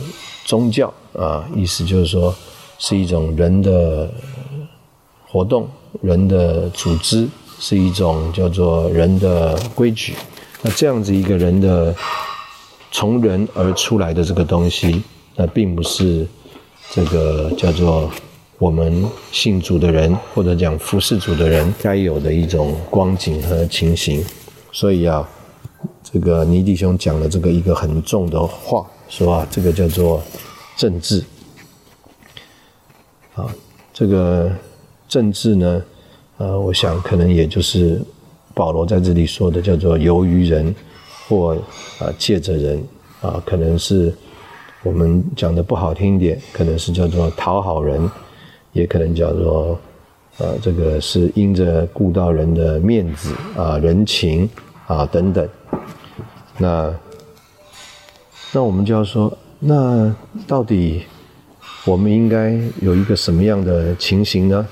[0.45, 2.33] 宗教啊，意思就是说
[2.77, 4.09] 是一种人的
[5.27, 5.67] 活动、
[6.01, 7.27] 人的组织，
[7.59, 10.13] 是一种叫做人的规矩。
[10.61, 11.93] 那这样子一个人的
[12.91, 15.01] 从人而出来的这个东西，
[15.35, 16.25] 那并不是
[16.91, 18.09] 这个叫做
[18.59, 24.23] 我们信主的人或者讲服侍主的人该有的一种光景和情形。
[24.71, 25.27] 所以啊。
[26.09, 30.21] 这个尼弟兄讲了这个一个很重的话，说啊，这个叫做
[30.77, 31.21] 政治。
[33.35, 33.53] 啊，
[33.93, 34.49] 这个
[35.09, 35.83] 政治呢，
[36.37, 38.01] 呃，我想可能也就是
[38.53, 40.73] 保罗在这里说的，叫做由于人
[41.27, 41.51] 或
[41.99, 42.81] 啊借着人
[43.21, 44.15] 啊，可能是
[44.83, 48.09] 我们讲的不好听一点，可能是叫做讨好人，
[48.71, 49.77] 也可能叫做
[50.37, 54.49] 呃，这个是因着顾到人的面子啊、人情
[54.85, 55.45] 啊等等。
[56.59, 56.91] 那，
[58.51, 60.11] 那我们就要说，那
[60.47, 61.03] 到底
[61.85, 64.67] 我们应该有一个什么样的情形呢？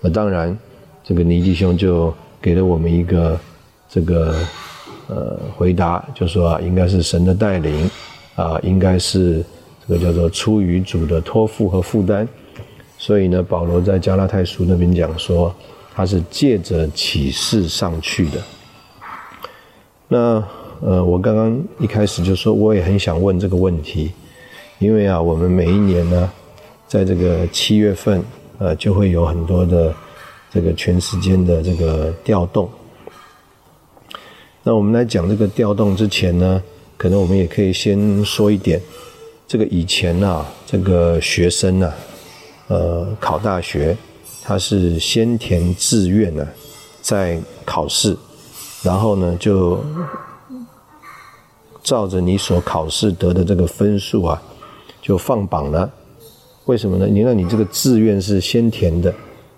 [0.00, 0.58] 那当然，
[1.04, 3.38] 这个尼基兄就给了我们一个
[3.88, 4.34] 这个
[5.06, 7.88] 呃回答，就说啊，应该是神的带领
[8.34, 9.44] 啊，应该是
[9.86, 12.26] 这个叫做出于主的托付和负担。
[12.98, 15.54] 所以呢，保罗在加拉太书那边讲说，
[15.94, 18.42] 他是借着启示上去的。
[20.08, 20.42] 那。
[20.80, 24.12] 呃，我刚刚一开始就说，我也很想问这个问题，
[24.78, 26.30] 因为啊，我们每一年呢，
[26.86, 28.22] 在这个七月份，
[28.58, 29.92] 呃，就会有很多的
[30.52, 32.70] 这个全时间的这个调动。
[34.62, 36.62] 那我们来讲这个调动之前呢，
[36.96, 38.80] 可能我们也可以先说一点，
[39.48, 41.92] 这个以前啊，这个学生呢，
[42.68, 43.96] 呃，考大学，
[44.44, 46.46] 他是先填志愿呢，
[47.02, 48.16] 再考试，
[48.84, 49.82] 然后呢就。
[51.88, 54.42] 照着你所考试得的这个分数啊，
[55.00, 55.90] 就放榜了。
[56.66, 57.06] 为什么呢？
[57.06, 59.10] 你看你这个志愿是先填的，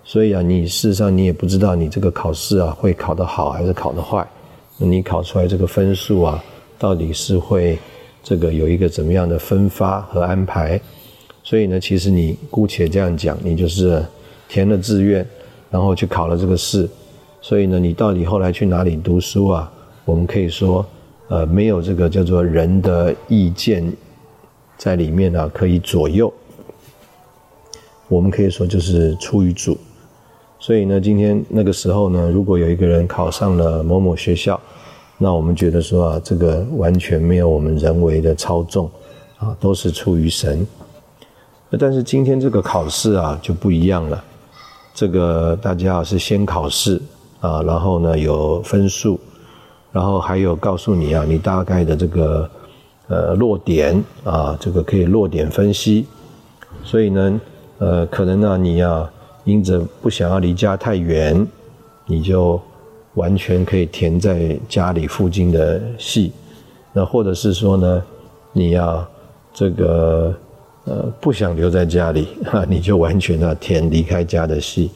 [0.05, 4.25] 所以啊，你事实上你也不知道你这个考试啊会考得好还是考得坏。
[4.79, 6.41] 那你考出来这个分数啊，
[6.79, 7.77] 到底是会
[8.23, 10.81] 这个有一个怎么样的分发和安排？
[11.43, 14.07] 所以呢，其实你姑且这样讲，你就是
[14.49, 15.27] 填了志愿，
[15.69, 16.89] 然后去考了这个试。
[17.43, 19.69] 所以呢，你到底后来去哪里读书啊？
[20.05, 20.87] 我们可以说。
[21.31, 23.93] 呃，没有这个叫做人的意见
[24.77, 26.33] 在里面呢，可以左右。
[28.09, 29.79] 我们可以说就是出于主，
[30.59, 34.61] 所以呢，今天那个时候呢，如果有一个人考上了某某学校，
[35.19, 38.91] 那我们觉得说啊，这个完全没有我们人为的操纵
[39.39, 40.67] 啊，都是出于神。
[41.79, 44.25] 但是今天这个考试啊就不一样了，
[44.93, 47.01] 这个大家是先考试
[47.39, 49.21] 啊，然后呢有分数。
[49.93, 52.51] 然后还有告诉你啊，你大概的这个
[53.09, 56.07] 呃落点啊，这个可以落点分析。
[56.85, 57.41] 所以呢，
[57.79, 59.11] 呃，可能呢，你啊
[59.45, 61.47] 因着不想要离家太远，
[62.07, 62.61] 你就
[63.15, 66.33] 完全可以填在家里附近的系。
[66.93, 68.03] 那或者是说呢，
[68.53, 69.07] 你要
[69.53, 70.35] 这个
[70.85, 74.91] 呃不想留在家里哈，你就完全啊填离开家的系。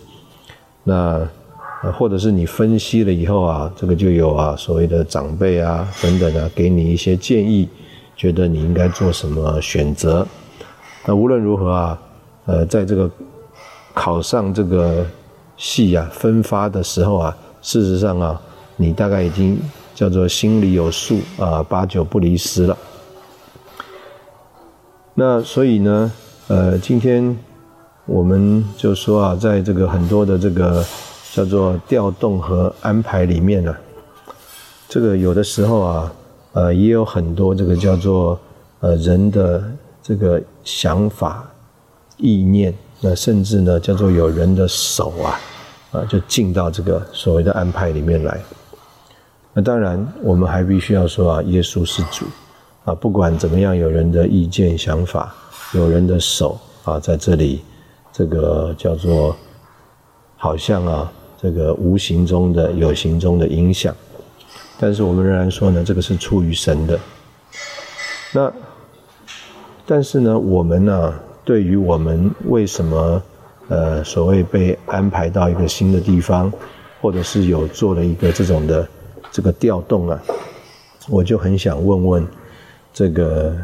[0.84, 1.26] 那
[1.98, 7.68] 或者是你分析了以后啊，这个就有啊所谓的长辈啊等等啊，给你一些建议，
[8.16, 10.26] 觉得你应该做什么选择。
[11.04, 11.98] 那无论如何啊，
[12.46, 13.10] 呃，在这个
[13.92, 15.04] 考上这个
[15.56, 18.40] 系啊分发的时候啊，事实上啊，
[18.76, 19.58] 你大概已经
[19.94, 22.76] 叫做心里有数啊，八九不离十了。
[25.14, 26.10] 那所以呢，
[26.48, 27.36] 呃，今天
[28.06, 30.84] 我们就说啊，在这个很多的这个
[31.34, 33.74] 叫做调动和安排里面呢，
[34.88, 36.12] 这个有的时候啊，
[36.52, 38.38] 呃，也有很多这个叫做
[38.80, 39.62] 呃人的。
[40.06, 41.50] 这个想法、
[42.18, 45.40] 意念，那甚至呢，叫做有人的手啊，
[45.92, 48.38] 啊，就进到这个所谓的安排里面来。
[49.54, 52.26] 那当然，我们还必须要说啊，耶稣是主
[52.84, 55.34] 啊，不管怎么样，有人的意见、想法，
[55.72, 57.62] 有人的手啊，在这里，
[58.12, 59.34] 这个叫做
[60.36, 61.10] 好像啊，
[61.44, 63.94] 这个无形中的、有形中的影响。
[64.80, 66.98] 但是我们仍然说呢，这个是出于神的。
[68.32, 68.50] 那。
[69.86, 73.22] 但是呢，我们呢，对于我们为什么，
[73.68, 76.50] 呃，所谓被安排到一个新的地方，
[77.02, 78.88] 或者是有做了一个这种的
[79.30, 80.18] 这个调动啊，
[81.06, 82.26] 我就很想问问，
[82.94, 83.54] 这个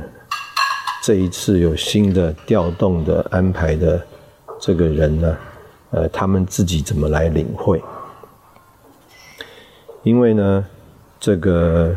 [1.03, 3.99] 这一次有新的调动的安排的
[4.61, 5.35] 这个人呢，
[5.91, 7.83] 呃，他们自己怎么来领会？
[10.03, 10.67] 因为呢，
[11.19, 11.95] 这个，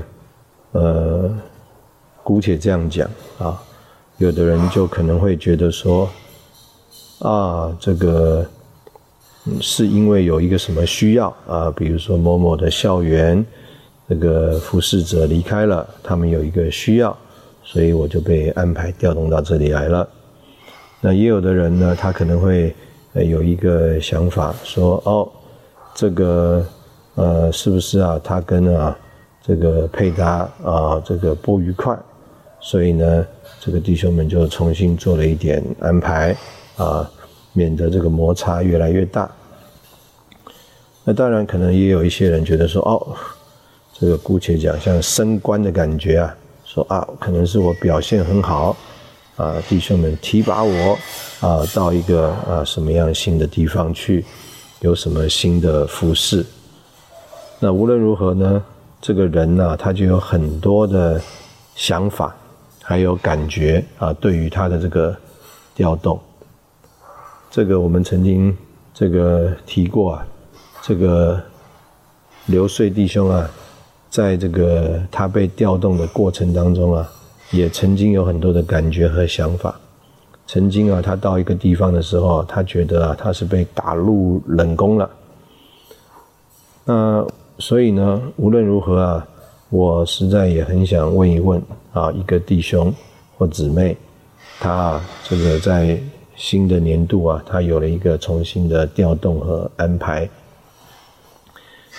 [0.71, 1.31] 呃，
[2.23, 3.61] 姑且这样讲啊。
[4.17, 6.07] 有的人就可能会觉得说，
[7.19, 8.45] 啊，这个
[9.59, 13.43] 是因为有一个什么需要啊，比如说某某的校园，
[14.07, 17.17] 这个服侍者离开了，他们有一个需要，
[17.63, 20.07] 所以我就被安排调动到这里来了。
[21.01, 22.73] 那也有的人呢，他可能会
[23.13, 25.29] 呃有一个想法说，哦，
[25.95, 26.65] 这个
[27.15, 28.97] 呃，是不是啊，他跟啊
[29.41, 31.97] 这个配搭啊，这个不愉快，
[32.59, 33.25] 所以呢？
[33.59, 36.35] 这个弟兄们就重新做了一点安排
[36.75, 37.09] 啊，
[37.53, 39.29] 免得这个摩擦越来越大。
[41.05, 43.15] 那当然，可能也有一些人觉得说，哦，
[43.93, 48.75] 这个姑且讲像升官的感觉啊，说啊，可能是我表现很好
[49.35, 50.97] 啊，弟兄们提拔我
[51.39, 54.23] 啊，到一个啊什么样新的地方去，
[54.81, 56.45] 有什么新的服饰。
[57.59, 58.63] 那无论如何呢，
[59.01, 61.21] 这个人呢，他就有很多的
[61.75, 62.35] 想法。
[62.85, 65.15] 还有感觉啊，对于他的这个
[65.73, 66.19] 调动，
[67.49, 68.53] 这个我们曾经
[68.93, 70.27] 这个提过啊，
[70.81, 71.41] 这个
[72.47, 73.49] 刘穗弟兄啊，
[74.09, 77.09] 在这个他被调动的过程当中啊，
[77.51, 79.79] 也曾经有很多的感觉和想法。
[80.47, 85.09] 曾经啊，他到一个地方的时候，他觉得啊，他是被打入冷宫了。
[86.85, 87.25] 那
[87.59, 89.27] 所以呢，无论如何啊。
[89.69, 91.59] 我实在也很想问一问
[91.93, 92.93] 啊，一个弟兄
[93.35, 93.97] 或姊妹，
[94.59, 95.99] 他这个在
[96.35, 100.29] 新的年度啊，他有了一个重新的调动和安排。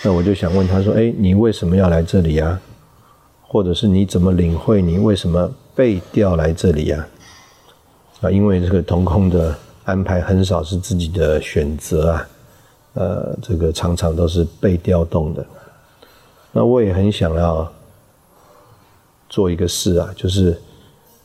[0.04, 2.60] 那我就想问他说：“哎，你为什么要来这里呀？
[3.54, 7.06] 或者是你怎么领会你为什么被调来这里呀？”
[8.20, 12.28] 啊，因为这个同空的安排很少是自己的选择啊，
[12.94, 15.46] 呃，这个常常都是被调动的。
[16.50, 17.72] 那我也很想要
[19.28, 20.60] 做一个事啊，就是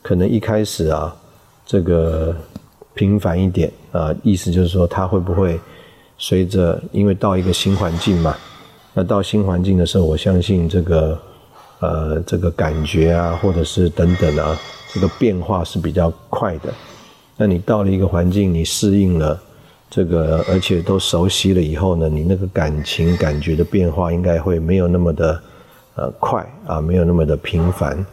[0.00, 1.16] 可能一开始啊，
[1.66, 2.32] 这个
[2.94, 5.58] 平凡一点啊，意思就是说，他会不会
[6.16, 8.36] 随着因为到一个新环境嘛？
[8.94, 11.18] 那到新环境的时候，我相信这个
[11.80, 14.56] 呃，这个感觉啊，或者是等等啊，
[14.92, 16.72] 这个变化是比较快的。
[17.36, 19.40] 那你到了一个环境，你适应了。
[19.92, 25.42] 这个，而且都熟悉了以后呢，你那个感情感觉的变化应该会没有那么的
[25.96, 28.06] 呃快啊，没有那么的频繁。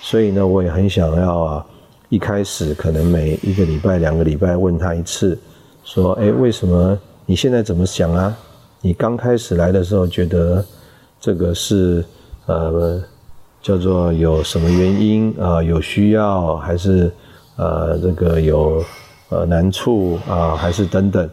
[0.00, 1.66] 所以呢，我也很想要啊，
[2.08, 5.38] 一开始可能每一个礼拜、两个礼拜问他一次，
[5.84, 8.36] 说：哎，为什么你现在怎么想啊？
[8.80, 10.64] 你刚开始来的时候觉得
[11.20, 12.04] 这个是
[12.46, 13.02] 呃
[13.60, 15.62] 叫做有什么原因啊？
[15.62, 17.12] 有需要还是
[17.56, 18.84] 呃这个有？
[19.34, 21.26] 呃，难处啊，还是等等，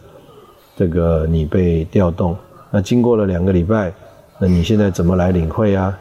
[0.74, 2.34] 这个你被调动，
[2.72, 3.92] 那经过了两个礼拜，
[4.40, 6.00] 那你现在怎么来领会啊？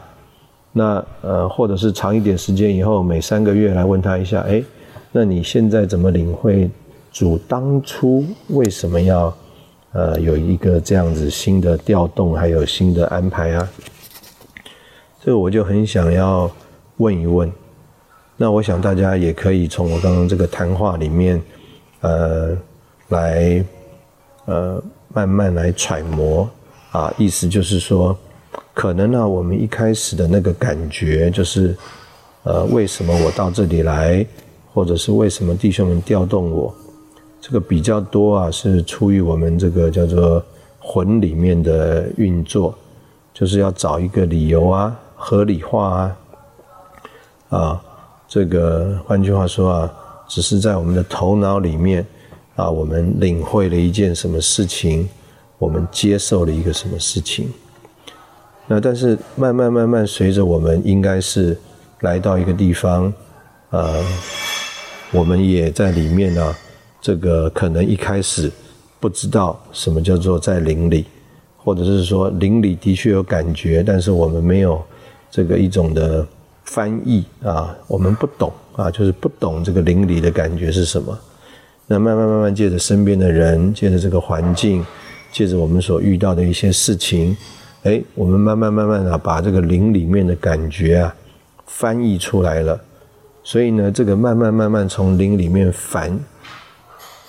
[0.71, 4.63] 那呃，或者是长一点时间以后，每三个月来问他一下，哎，
[5.11, 6.71] 那你现在怎么领会
[7.11, 9.33] 主当初为什么要
[9.91, 13.69] 呃有一个这样子新的调动，还有新的安排啊？
[15.21, 16.49] 这个我就很想要
[16.97, 17.51] 问一问。
[18.37, 21.41] 那我想大家也可以从我刚刚这个谈话里面，
[22.01, 22.57] 呃，
[23.09, 23.63] 来
[24.45, 24.81] 呃
[25.13, 26.49] 慢慢来揣摩
[26.91, 28.17] 啊，意思就是说。
[28.73, 31.75] 可能呢，我们一开始的那个感觉就是，
[32.43, 34.25] 呃，为什么我到这里来，
[34.73, 36.73] 或者是为什么弟兄们调动我，
[37.41, 40.41] 这个比较多啊，是出于我们这个叫做
[40.79, 42.73] 魂里面的运作，
[43.33, 46.17] 就是要找一个理由啊，合理化啊，
[47.49, 47.81] 啊，
[48.27, 49.93] 这个换句话说啊，
[50.27, 52.03] 只是在我们的头脑里面
[52.55, 55.07] 啊，我们领会了一件什么事情，
[55.57, 57.51] 我们接受了一个什么事情。
[58.65, 61.55] 那但是慢慢慢慢随着我们应该是
[61.99, 63.13] 来到一个地方，
[63.71, 64.01] 呃，
[65.11, 66.55] 我们也在里面呢。
[67.01, 68.51] 这个可能一开始
[68.99, 71.05] 不知道什么叫做在灵里，
[71.55, 74.83] 或者是说灵里的确有感觉，但是我们没有
[75.31, 76.25] 这个一种的
[76.65, 81.17] 翻译啊，我们不懂啊，就是不懂这个灵里的感觉是什么。
[81.87, 84.85] 那慢慢慢慢借着身边的人，借着这个环境，
[85.31, 87.35] 借着我们所遇到的一些事情。
[87.83, 91.15] 哎，我们慢慢慢慢的把这个灵里面的感觉啊
[91.65, 92.79] 翻译出来了，
[93.43, 96.19] 所以呢，这个慢慢慢慢从灵里面反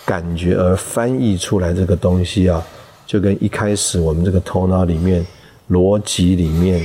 [0.05, 2.62] 感觉而翻译出来这个东西啊，
[3.07, 5.24] 就跟一开始我们这个头脑里面
[5.70, 6.84] 逻辑里面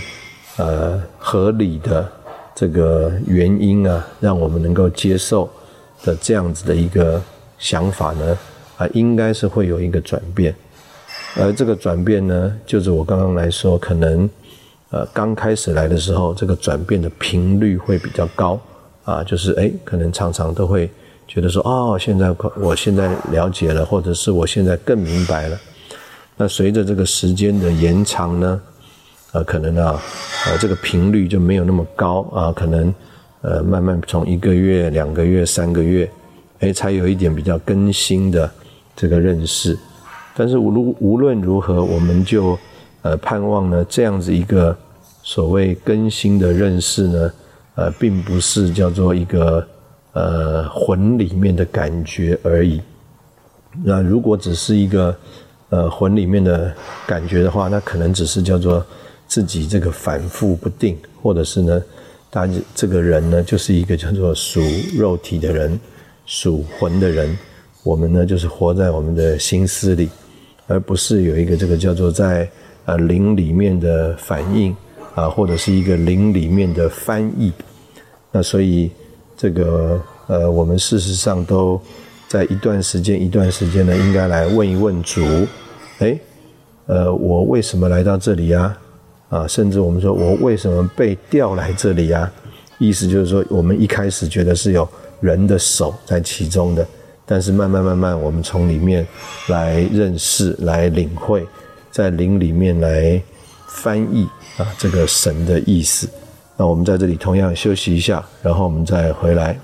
[0.58, 2.10] 呃合理的
[2.54, 5.50] 这个原因啊，让我们能够接受
[6.04, 7.22] 的这样子的一个
[7.58, 8.38] 想法呢
[8.78, 10.56] 啊，应该是会有一个转变。
[11.38, 14.30] 而这个转变呢，就是我刚刚来说，可能，
[14.90, 18.58] 呃，刚开始来的时候，这个转变的频率会比较高，
[19.04, 20.90] 啊，就是哎，可能常常都会
[21.28, 25.60] 觉得说，哦，现在我现在了解了，或者是我现在更明白了。
[26.38, 28.62] 那随着这个时间的延长呢，
[29.36, 30.02] 呃，可能啊，
[30.48, 32.94] 呃，这个频率就没有那么高啊，可能，
[33.42, 36.10] 呃，慢慢从一个月、两个月、三个月，
[36.62, 38.50] 哎，才有一点比较更新的
[38.96, 39.78] 这个认识。
[40.38, 42.58] 但是无论无论如何，我们就
[43.02, 44.74] 呃盼望呢，这样子一个
[45.22, 47.32] 所谓更新的认识呢，
[47.76, 49.68] 呃，并不是叫做一个
[50.14, 52.82] 呃魂里面的感觉而已。
[53.84, 55.14] 那如果只是一个
[55.68, 56.74] 呃魂里面的
[57.06, 58.86] 感觉的话，那可能只是叫做
[59.28, 61.84] 自己这个反复不定，或者是呢，
[62.32, 64.62] 他这个人呢就是一个叫做属
[64.98, 65.80] 肉体的人，
[66.26, 67.38] 属魂的人。
[67.84, 70.10] 我们呢就是活在我们的心思里。
[70.68, 72.50] 而不是有一个这个叫做在
[72.86, 74.76] 呃灵里面的反应
[75.14, 77.54] 啊，或者是一个灵里面的翻译。
[78.32, 78.90] 那所以
[79.38, 81.80] 这个呃，我们事实上都
[82.28, 85.24] 在一段时间一段时间呢，应该来问一问主，
[86.00, 86.18] 哎，
[86.88, 88.76] 呃，我为什么来到这里呀？
[89.30, 92.32] 啊，甚至我们说我为什么被调来这里呀？
[92.78, 94.88] 意思就是说，我们一开始觉得是有
[95.22, 96.86] 人的手在其中的。
[97.26, 99.08] 但是慢慢慢慢，我们从里面
[99.48, 101.48] 来认识、来领会，
[101.90, 103.20] 在灵里面来
[103.68, 106.08] 翻译啊，这个神的意思。
[106.56, 109.58] 那我们在这里同样休息一下，然后我们再回来。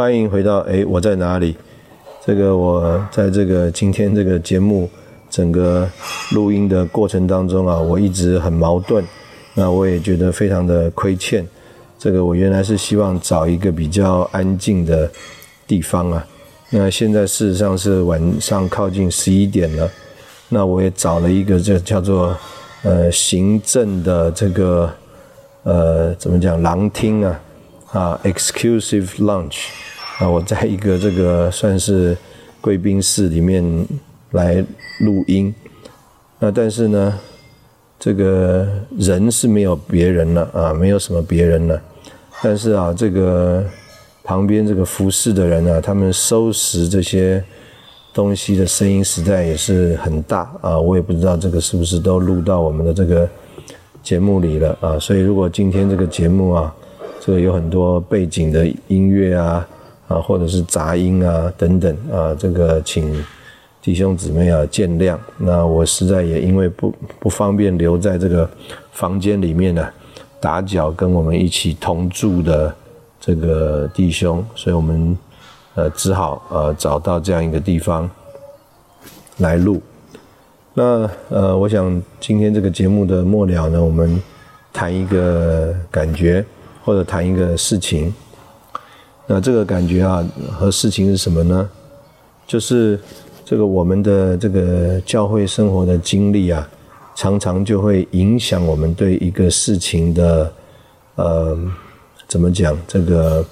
[0.00, 1.54] 欢迎回到哎，我在哪里？
[2.24, 4.88] 这个我在这个今天这个节目
[5.28, 5.86] 整个
[6.32, 9.04] 录音的过程当中啊，我一直很矛盾，
[9.52, 11.46] 那我也觉得非常的亏欠。
[11.98, 15.06] 这个我原来是希望找一个比较安静的
[15.66, 16.26] 地方啊，
[16.70, 19.86] 那现在事实上是晚上靠近十一点了，
[20.48, 22.34] 那我也找了一个这叫做
[22.84, 24.90] 呃行政的这个
[25.64, 27.40] 呃怎么讲廊厅啊
[27.92, 29.66] 啊 exclusive lunch。
[30.20, 32.14] 啊，我在一个这个算是
[32.60, 33.64] 贵宾室里面
[34.32, 34.62] 来
[35.00, 35.52] 录音，
[36.38, 37.18] 那但是呢，
[37.98, 38.68] 这个
[38.98, 41.82] 人是没有别人了啊，没有什么别人了，
[42.42, 43.64] 但是啊，这个
[44.22, 47.42] 旁边这个服侍的人啊，他们收拾这些
[48.12, 53.26] 东西的声音实在也是很大啊，我也不知道这个是不是都录到我们的这个
[54.02, 56.74] 节目里了啊，所以如果今天这个节目啊，
[57.22, 59.66] 这个有很多背景的音乐啊。
[60.10, 63.24] 啊，或者是杂音啊，等等啊，这个请
[63.80, 65.16] 弟兄姊妹啊见谅。
[65.38, 68.50] 那我实在也因为不不方便留在这个
[68.90, 69.88] 房间里面呢，
[70.40, 72.74] 打搅跟我们一起同住的
[73.20, 75.16] 这个弟兄，所以我们
[75.76, 78.10] 呃只好呃找到这样一个地方
[79.36, 79.80] 来录。
[80.74, 84.20] 那呃，我想今天这个节目的末了呢，我们
[84.72, 86.44] 谈一个感觉，
[86.84, 88.12] 或者谈一个事情。
[89.32, 90.26] 那这个感觉啊
[90.58, 91.70] 和事情是什么呢？
[92.48, 92.98] 就是
[93.44, 96.68] 这个我们的这个教会生活的经历啊，
[97.14, 100.52] 常常就会影响我们对一个事情的
[101.14, 101.56] 呃
[102.26, 103.44] 怎么讲这个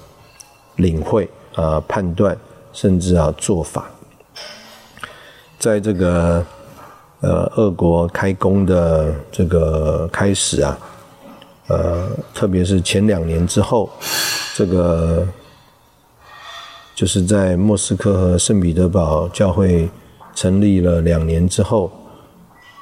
[0.75, 2.37] 领会啊判断，
[2.73, 3.89] 甚至啊做法，
[5.59, 6.45] 在这个
[7.21, 10.77] 呃俄国开工的这个开始啊，
[11.69, 13.89] 呃特别是前两年之后，
[14.57, 15.25] 这个。
[16.99, 19.89] 就是在莫斯科和圣彼得堡教会
[20.35, 21.89] 成立了两年之后，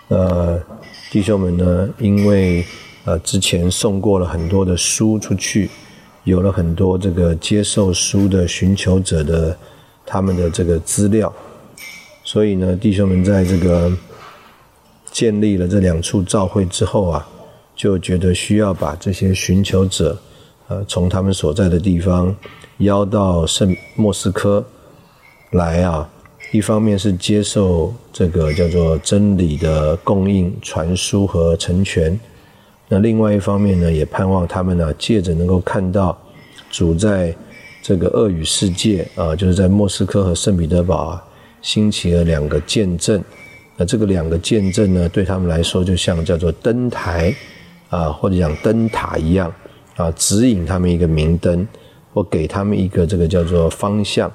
[0.08, 0.60] 呃，
[1.12, 2.66] 弟兄们呢，因为
[3.06, 5.70] 呃之前送过了很多的书出去，
[6.24, 9.56] 有了很多这个接受书的寻求者的
[10.04, 11.32] 他们的这个资料，
[12.24, 13.96] 所以呢，弟兄们在这个
[15.12, 17.30] 建立了这两处教会之后啊，
[17.76, 20.18] 就觉得需要把这些寻求者，
[20.70, 22.36] 呃，从他们所在的地方。
[22.80, 24.64] 邀到圣莫斯科
[25.52, 26.08] 来啊，
[26.52, 32.20] 一方面是接受这个叫做真理的供应、传输和成全，
[32.88, 36.18] 那另外一方面呢，也盼望他们呢，借着能够看到
[36.70, 37.36] 主在
[37.82, 41.24] 这个恶语世界啊，就是在莫斯科和圣彼得堡啊，
[41.62, 43.24] 兴起了两个见证。
[43.76, 47.34] 那这个两个见证呢，对他们来说，就像叫做灯台
[47.90, 49.52] 啊，或者讲灯塔一样
[49.96, 51.68] 啊，指引他们一个明灯。
[52.18, 54.32] 或给他们一个这个叫做方向，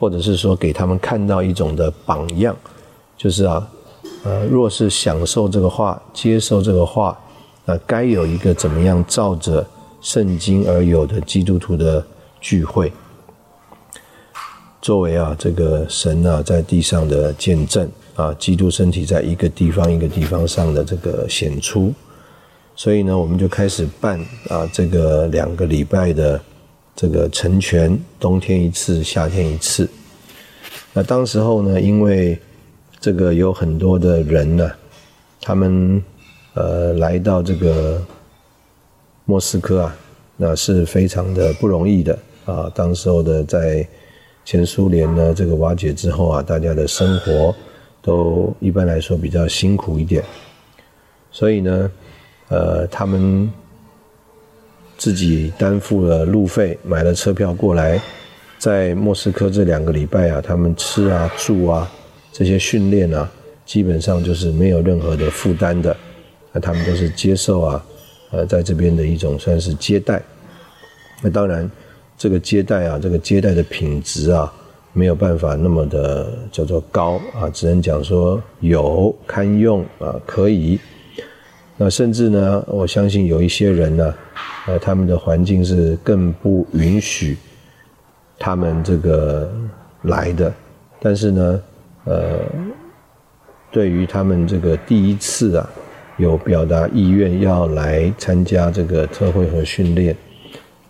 [0.00, 2.56] 或者是说给他们看到一种的榜样，
[3.16, 3.70] 就是啊，
[4.24, 7.16] 呃，若是享受这个话，接受这个话，
[7.64, 9.64] 那该有一个怎么样照着
[10.00, 12.04] 圣经而有的基督徒的
[12.40, 12.92] 聚会，
[14.82, 21.94] 作为啊这个神啊在地上的见证啊，基督身体在一个地方一个地方上的这个显出，
[22.74, 24.18] 所以呢，我们就开始办
[24.48, 26.40] 啊这个两个礼拜的。
[27.00, 29.88] 这个成全，冬天一次，夏天一次。
[30.92, 32.38] 那当时候呢，因为
[33.00, 34.70] 这个有很多的人呢，
[35.40, 36.04] 他们
[36.52, 38.04] 呃来到这个
[39.24, 39.96] 莫斯科啊，
[40.36, 42.70] 那是非常的不容易的啊。
[42.74, 43.88] 当时候的在
[44.44, 47.56] 前苏联呢这个瓦解之后啊，大家的生活
[48.02, 50.22] 都一般来说比较辛苦一点，
[51.32, 51.90] 所以呢，
[52.48, 53.50] 呃，他们。
[55.00, 57.98] 自己担负了路费，买了车票过来，
[58.58, 61.90] 在莫斯科这两个礼拜啊，他们吃啊、住啊
[62.30, 63.26] 这些训练啊，
[63.64, 65.96] 基本上就是没有任何的负担的。
[66.52, 67.84] 那他们都是接受啊，
[68.30, 70.22] 呃，在这边的一种算是接待。
[71.22, 71.68] 那当然，
[72.18, 74.52] 这个接待啊，这个接待的品质啊，
[74.92, 80.78] 没有办法那么的叫做高啊，只能讲说有堪用啊，可以。
[81.82, 84.14] 那甚至呢，我相信有一些人呢。
[84.66, 87.38] 呃，他们的环境是更不允许
[88.38, 89.50] 他们这个
[90.02, 90.52] 来的，
[91.00, 91.62] 但是呢，
[92.04, 92.40] 呃，
[93.72, 95.68] 对于他们这个第一次啊，
[96.18, 100.14] 有表达意愿要来参加这个特会和训练，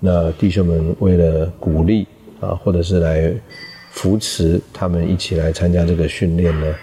[0.01, 2.09] 那弟兄们为了鼓励
[2.41, 3.33] 啊，或者是来
[3.93, 6.75] 扶持他们一起来参加这个训练呢，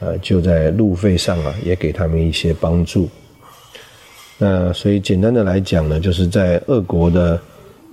[0.00, 3.08] 呃，就在路费上啊，也给他们一些帮助。
[4.38, 7.40] 那所以简单的来讲呢，就是在俄国的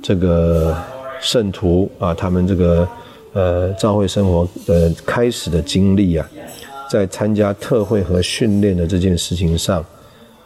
[0.02, 0.76] 这个
[1.22, 2.88] 圣徒啊，他们这个
[3.32, 6.30] 呃教会生活的开始的经历啊，
[6.92, 9.86] 在参加特会和训练的这件事情上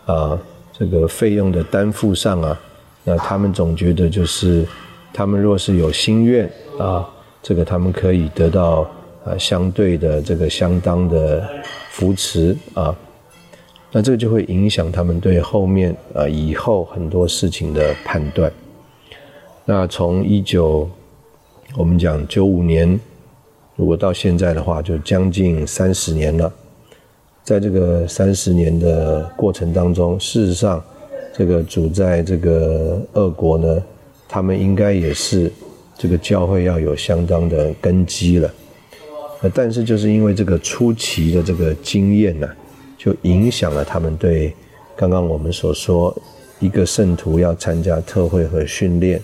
[0.05, 0.37] 啊，
[0.77, 2.59] 这个费用的担负上啊，
[3.03, 4.63] 那他们总觉得就是
[5.11, 7.03] 他们若是有心愿啊，
[7.41, 8.87] 这个他们可以得到
[9.25, 11.43] 啊相对的这个相当的
[11.89, 12.95] 扶持啊。
[13.97, 18.51] 那这个就会影响他们对后面啊以后很多事情的判断。
[19.65, 20.87] 那从一九，
[21.75, 22.99] 我们讲九五年，
[23.75, 26.53] 如果到现在的话，就将近三十年了。
[27.43, 30.79] 在这个三十年的过程当中，事实上，
[31.33, 33.83] 这个主在这个俄国呢，
[34.29, 35.51] 他们应该也是
[35.97, 38.53] 这个教会要有相当的根基了。
[39.55, 42.47] 但是就是因为这个初期的这个经验呢。
[42.97, 44.53] 就影响了他们对
[44.95, 46.15] 刚刚我们所说
[46.59, 49.21] 一个圣徒要参加特会和训练，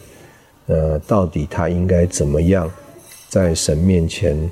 [0.67, 2.71] 呃，到底他应该怎么样
[3.27, 4.49] 在神面前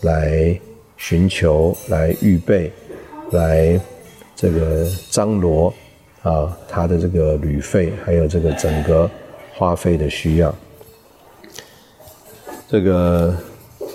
[0.00, 0.58] 来
[0.96, 2.72] 寻求、来预备、
[3.32, 3.78] 来
[4.34, 5.72] 这个张罗
[6.22, 9.10] 啊他的这个旅费，还有这个整个
[9.54, 10.54] 花费的需要。
[12.68, 13.36] 这个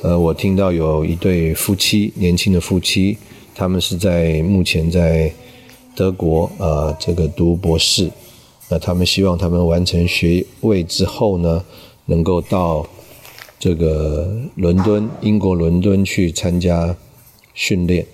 [0.04, 3.18] 呃，我听到有一对夫妻，年轻的夫妻，
[3.58, 5.34] 他们是在目前在
[5.96, 8.08] 德国啊这个读博士，
[8.70, 11.66] 那他们希望他们完成学位之后呢，
[12.06, 12.88] 能够到
[13.58, 16.96] 这个伦敦，英国伦敦去参加
[17.56, 18.06] 训练。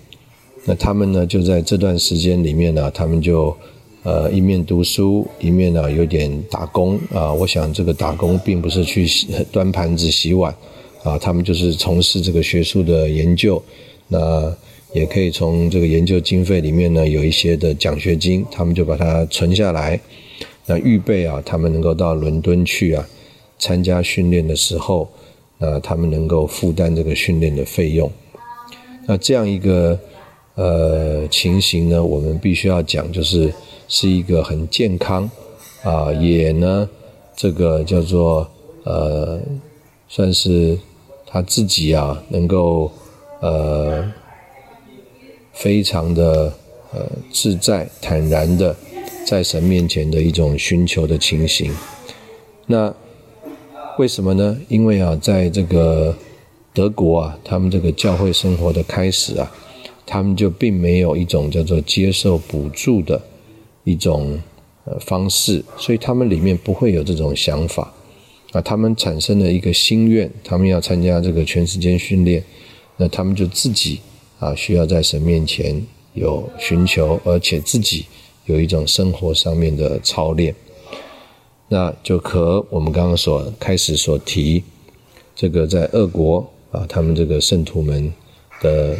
[0.64, 3.54] 那他们呢，就在这段时间里面呢，他们就
[4.02, 7.30] 呃一面读书，一面呢有点打工啊。
[7.30, 9.06] 我想这个打工并不是去
[9.52, 10.56] 端盘子、洗碗
[11.02, 13.62] 啊，他们就是从事这个学术的研究。
[14.08, 14.50] 那
[14.94, 20.00] 也可以从这个研究经费里面呢有一些的奖学金，他们就把它存下来。
[20.64, 23.06] 那预备啊，他们能够到伦敦去啊
[23.58, 25.06] 参加训练的时候，
[25.58, 28.10] 呃，他们能够负担这个训练的费用。
[29.06, 29.98] 那这样一个。
[30.56, 33.52] 呃，情形呢，我们必须要讲，就是
[33.88, 35.28] 是一个很健康
[35.82, 36.88] 啊，也呢，
[37.34, 38.48] 这个叫做
[38.84, 39.40] 呃，
[40.08, 40.78] 算是
[41.26, 42.88] 他自己啊，能够
[43.40, 44.08] 呃，
[45.54, 46.52] 非常的
[46.92, 48.76] 呃自在坦然的
[49.26, 51.72] 在神面前的一种寻求的情形。
[52.66, 52.94] 那
[53.98, 54.58] 为什么呢？
[54.68, 56.14] 因为啊，在这个
[56.72, 59.50] 德国啊，他们这个教会生活的开始啊。
[60.06, 63.18] 他们就并没有一种叫做接受补助的
[63.84, 64.38] 一种
[64.84, 67.90] 呃方式，所以他们里面不会有这种想法
[68.52, 68.60] 啊。
[68.60, 72.44] 他们产生了一个心愿，他们要参加这个全时间训练，
[72.98, 73.98] 那他们就自己
[74.38, 78.06] 啊需要在神面前有寻求，而且自己
[78.46, 80.54] 有一种生活上面的操练。
[81.68, 84.62] 那就和我们刚刚所开始所提
[85.34, 88.12] 这个在俄国啊，他们这个圣徒们
[88.60, 88.96] 的。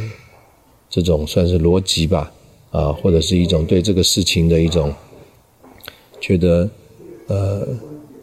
[0.91, 2.33] 这种算是逻辑吧，
[2.71, 4.95] 啊，或者是一种对这个事情的一种
[6.21, 6.71] 觉得，
[7.27, 7.67] 呃，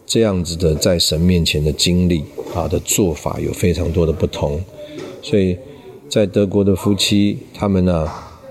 [0.05, 2.23] 这样子的在神面前的经历
[2.55, 4.63] 啊的做法有非常多的不同，
[5.21, 5.57] 所以
[6.11, 8.05] 在德国的夫妻他们呢，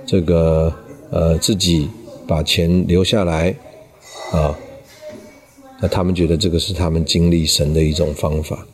[0.07, 0.73] 这个
[1.11, 1.87] 呃自己
[2.27, 3.55] 把钱留下来
[4.33, 4.57] 啊，
[5.79, 8.67] 那他们觉得这个是他们经历神的一种方法，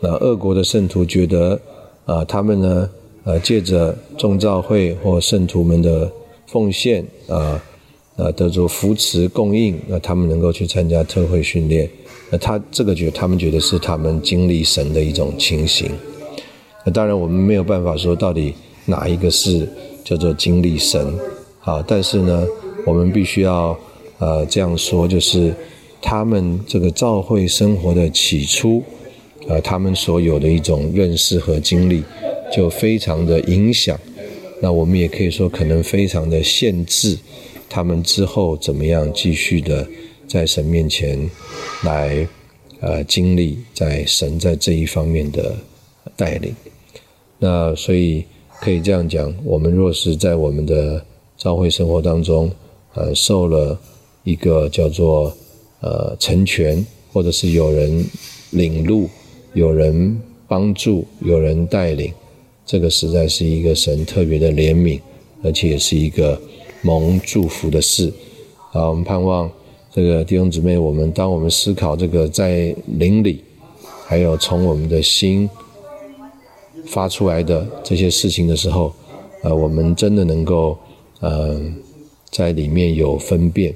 [0.00, 1.60] 那俄国的圣徒觉得
[2.04, 2.90] 啊，他们呢。
[3.24, 6.10] 呃，借着众教会或圣徒们的
[6.46, 7.62] 奉献，啊，
[8.16, 11.86] 啊，得着扶持供应，那他们能够去参加特会训练，
[12.30, 15.90] 那他这个觉，他们觉得是他们经历神的一种情形。
[16.90, 18.54] 当然，我们没有办法说到底
[18.86, 19.68] 哪一个是
[20.04, 21.18] 叫做经历神，
[21.60, 22.46] 啊，但是呢，
[22.86, 23.78] 我们必须要
[24.18, 25.54] 呃这样说，就是
[26.00, 28.82] 他们这个教会生活的起初，
[29.46, 32.02] 呃，他们所有的一种认识和经历。
[32.50, 34.00] 就非常的影响，
[34.62, 37.14] 那我们也可以说，可能非常的限制
[37.68, 39.86] 他们之后怎么样继续的
[40.26, 41.28] 在神面前
[41.84, 42.26] 来
[42.80, 45.54] 呃经历在神在这一方面的
[46.16, 46.54] 带领。
[47.38, 48.24] 那所以
[48.60, 51.04] 可以这样讲，我们若是在我们的
[51.36, 52.50] 教会生活当中，
[52.94, 53.78] 呃，受了
[54.24, 55.32] 一个叫做
[55.80, 58.04] 呃成全，或者是有人
[58.50, 59.08] 领路、
[59.54, 62.12] 有人帮助、有人带领。
[62.66, 65.00] 这个实在是一个神特别的怜悯，
[65.42, 66.38] 而且也是一个
[66.82, 68.12] 蒙祝福的事。
[68.72, 69.50] 啊，我们盼望
[69.90, 73.42] 这个弟兄姊妹，我们当我们思考这个在灵里，
[74.04, 75.48] 还有从我们的心
[76.88, 78.92] 发出来的这些事情的时候，
[79.42, 80.76] 呃，我们真的能够，
[81.20, 81.74] 嗯，
[82.30, 83.74] 在里面有分辨。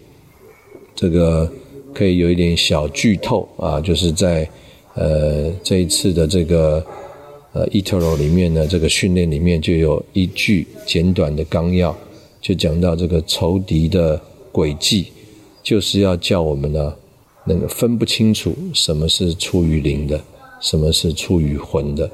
[0.95, 1.51] 这个
[1.95, 4.49] 可以有一点小剧透啊，就是在
[4.95, 6.85] 呃这一次的这个。
[7.55, 11.95] 呃 ETERO 里面呢，这个训练里面就有一句简短的纲要，
[12.41, 14.19] 就讲到这个仇敌的
[14.51, 15.09] 诡计，
[15.63, 16.95] 就是要叫我们呢，
[17.45, 20.19] 能够分不清楚什么是出于灵的，
[20.63, 22.11] 什么是出于魂的。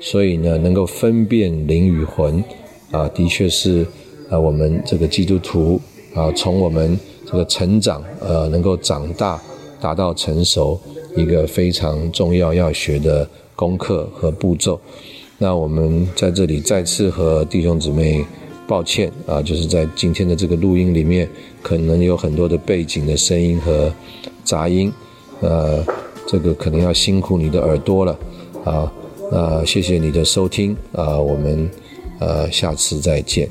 [0.00, 2.42] 所以呢，能够分辨灵与魂，
[2.90, 3.86] 啊，的确是
[4.28, 5.80] 啊，我们这个基督徒
[6.14, 9.40] 啊，从我们这个成长，呃，能够长大，
[9.80, 10.80] 达到成熟，
[11.16, 13.28] 一个非常重要要学的。
[13.60, 14.80] 功课和步骤，
[15.36, 18.24] 那我们在这里再次和弟兄姊妹
[18.66, 21.28] 抱歉啊，就是在今天的这个录音里面，
[21.62, 23.92] 可能有很多的背景的声音和
[24.44, 24.90] 杂音，
[25.40, 25.84] 呃，
[26.26, 28.18] 这个可能要辛苦你的耳朵了
[28.64, 28.90] 啊，
[29.30, 31.70] 那谢谢你的收听啊，我们
[32.18, 33.48] 呃下次再见。